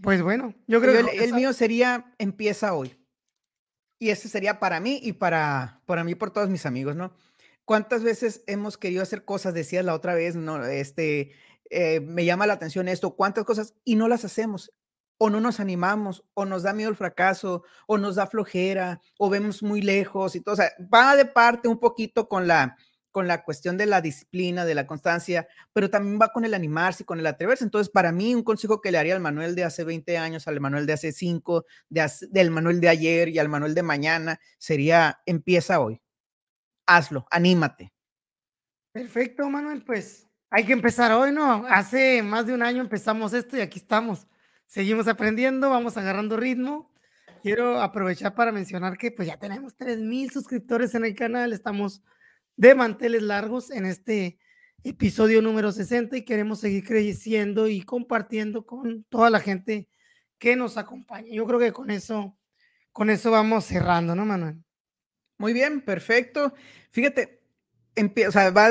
[0.00, 2.98] Pues bueno, yo creo que el, mío sería empieza hoy.
[3.98, 7.14] Y ese sería para mí y para, para mí por todos mis amigos, ¿no?
[7.64, 9.54] ¿Cuántas veces hemos querido hacer cosas?
[9.54, 11.32] Decías la otra vez, no, este,
[11.70, 14.72] eh, me llama la atención esto, cuántas cosas y no las hacemos
[15.22, 19.30] o no nos animamos, o nos da miedo el fracaso, o nos da flojera, o
[19.30, 20.54] vemos muy lejos y todo.
[20.54, 22.76] O sea, va de parte un poquito con la,
[23.12, 27.04] con la cuestión de la disciplina, de la constancia, pero también va con el animarse
[27.04, 27.62] y con el atreverse.
[27.62, 30.58] Entonces, para mí, un consejo que le haría al Manuel de hace 20 años, al
[30.58, 35.78] Manuel de hace 5, del Manuel de ayer y al Manuel de mañana sería, empieza
[35.78, 36.02] hoy,
[36.86, 37.92] hazlo, anímate.
[38.92, 41.64] Perfecto, Manuel, pues hay que empezar hoy, ¿no?
[41.68, 44.26] Hace más de un año empezamos esto y aquí estamos.
[44.66, 46.90] Seguimos aprendiendo, vamos agarrando ritmo.
[47.42, 52.02] Quiero aprovechar para mencionar que pues ya tenemos 3,000 suscriptores en el canal, estamos
[52.56, 54.38] de manteles largos en este
[54.84, 59.88] episodio número 60 y queremos seguir creciendo y compartiendo con toda la gente
[60.38, 61.28] que nos acompaña.
[61.30, 62.36] Yo creo que con eso,
[62.90, 64.62] con eso vamos cerrando, ¿no, Manuel?
[65.38, 66.52] Muy bien, perfecto.
[66.90, 67.42] Fíjate,
[68.30, 68.70] sea, va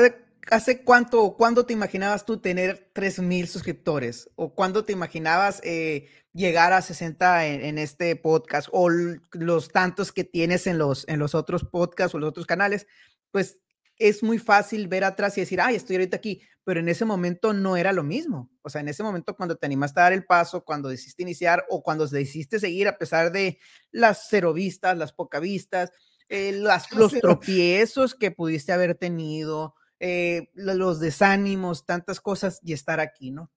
[0.50, 4.30] ¿hace cuánto o cuándo te imaginabas tú tener 3000 suscriptores?
[4.34, 8.68] ¿O cuándo te imaginabas eh, llegar a 60 en, en, este podcast?
[8.72, 12.86] ¿O los tantos que tienes en los, en los otros podcasts o los otros canales?
[13.30, 13.61] Pues
[14.08, 17.52] es muy fácil ver atrás y decir, ay, estoy ahorita aquí, pero en ese momento
[17.52, 18.50] no era lo mismo.
[18.62, 21.64] O sea, en ese momento cuando te animaste a dar el paso, cuando decidiste iniciar
[21.70, 23.58] o cuando decidiste seguir a pesar de
[23.90, 25.92] las cero vistas, las poca vistas,
[26.28, 33.00] eh, las, los tropiezos que pudiste haber tenido, eh, los desánimos, tantas cosas y estar
[33.00, 33.50] aquí, ¿no?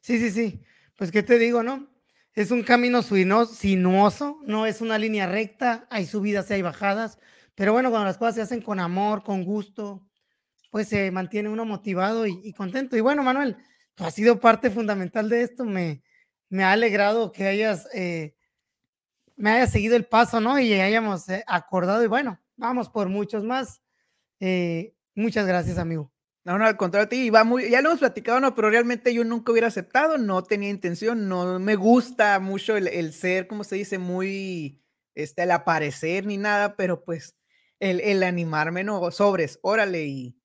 [0.00, 0.62] Sí, sí, sí.
[0.96, 1.88] Pues, ¿qué te digo, no?
[2.34, 7.18] Es un camino sinuoso, no es una línea recta, hay subidas y hay bajadas
[7.56, 10.06] pero bueno, cuando las cosas se hacen con amor, con gusto,
[10.70, 12.96] pues se mantiene uno motivado y, contento.
[12.98, 13.56] Y bueno, Manuel,
[13.94, 15.64] tú has sido parte fundamental de esto.
[15.64, 16.02] Me,
[16.50, 18.36] me ha alegrado que hayas, eh,
[19.36, 20.60] me hayas seguido el paso, ¿no?
[20.60, 22.04] Y hayamos eh, acordado.
[22.04, 23.80] Y bueno, vamos por muchos más.
[24.38, 26.12] Eh, muchas gracias, amigo.
[26.44, 29.66] No, no, al contrario ti, ya lo hemos platicado, no, pero realmente yo nunca hubiera
[29.66, 34.80] aceptado, no tenía intención, no me gusta mucho el, el ser, como se dice, muy,
[35.16, 37.34] este, el aparecer ni nada, pero pues
[37.80, 40.38] el, animarme, no, sobres, órale, y,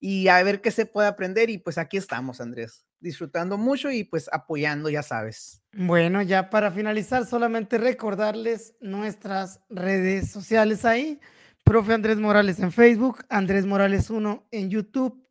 [0.00, 1.50] y a ver qué se puede aprender.
[1.50, 5.62] Y pues aquí estamos, Andrés, disfrutando mucho y pues apoyando, ya sabes.
[5.72, 11.20] Bueno, ya para finalizar, solamente recordarles nuestras redes sociales ahí.
[11.64, 15.26] Profe Andrés Morales en Facebook, Andrés Morales 1 en YouTube.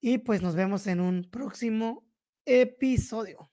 [0.00, 2.06] Y pues nos vemos en un próximo
[2.44, 3.50] episodio.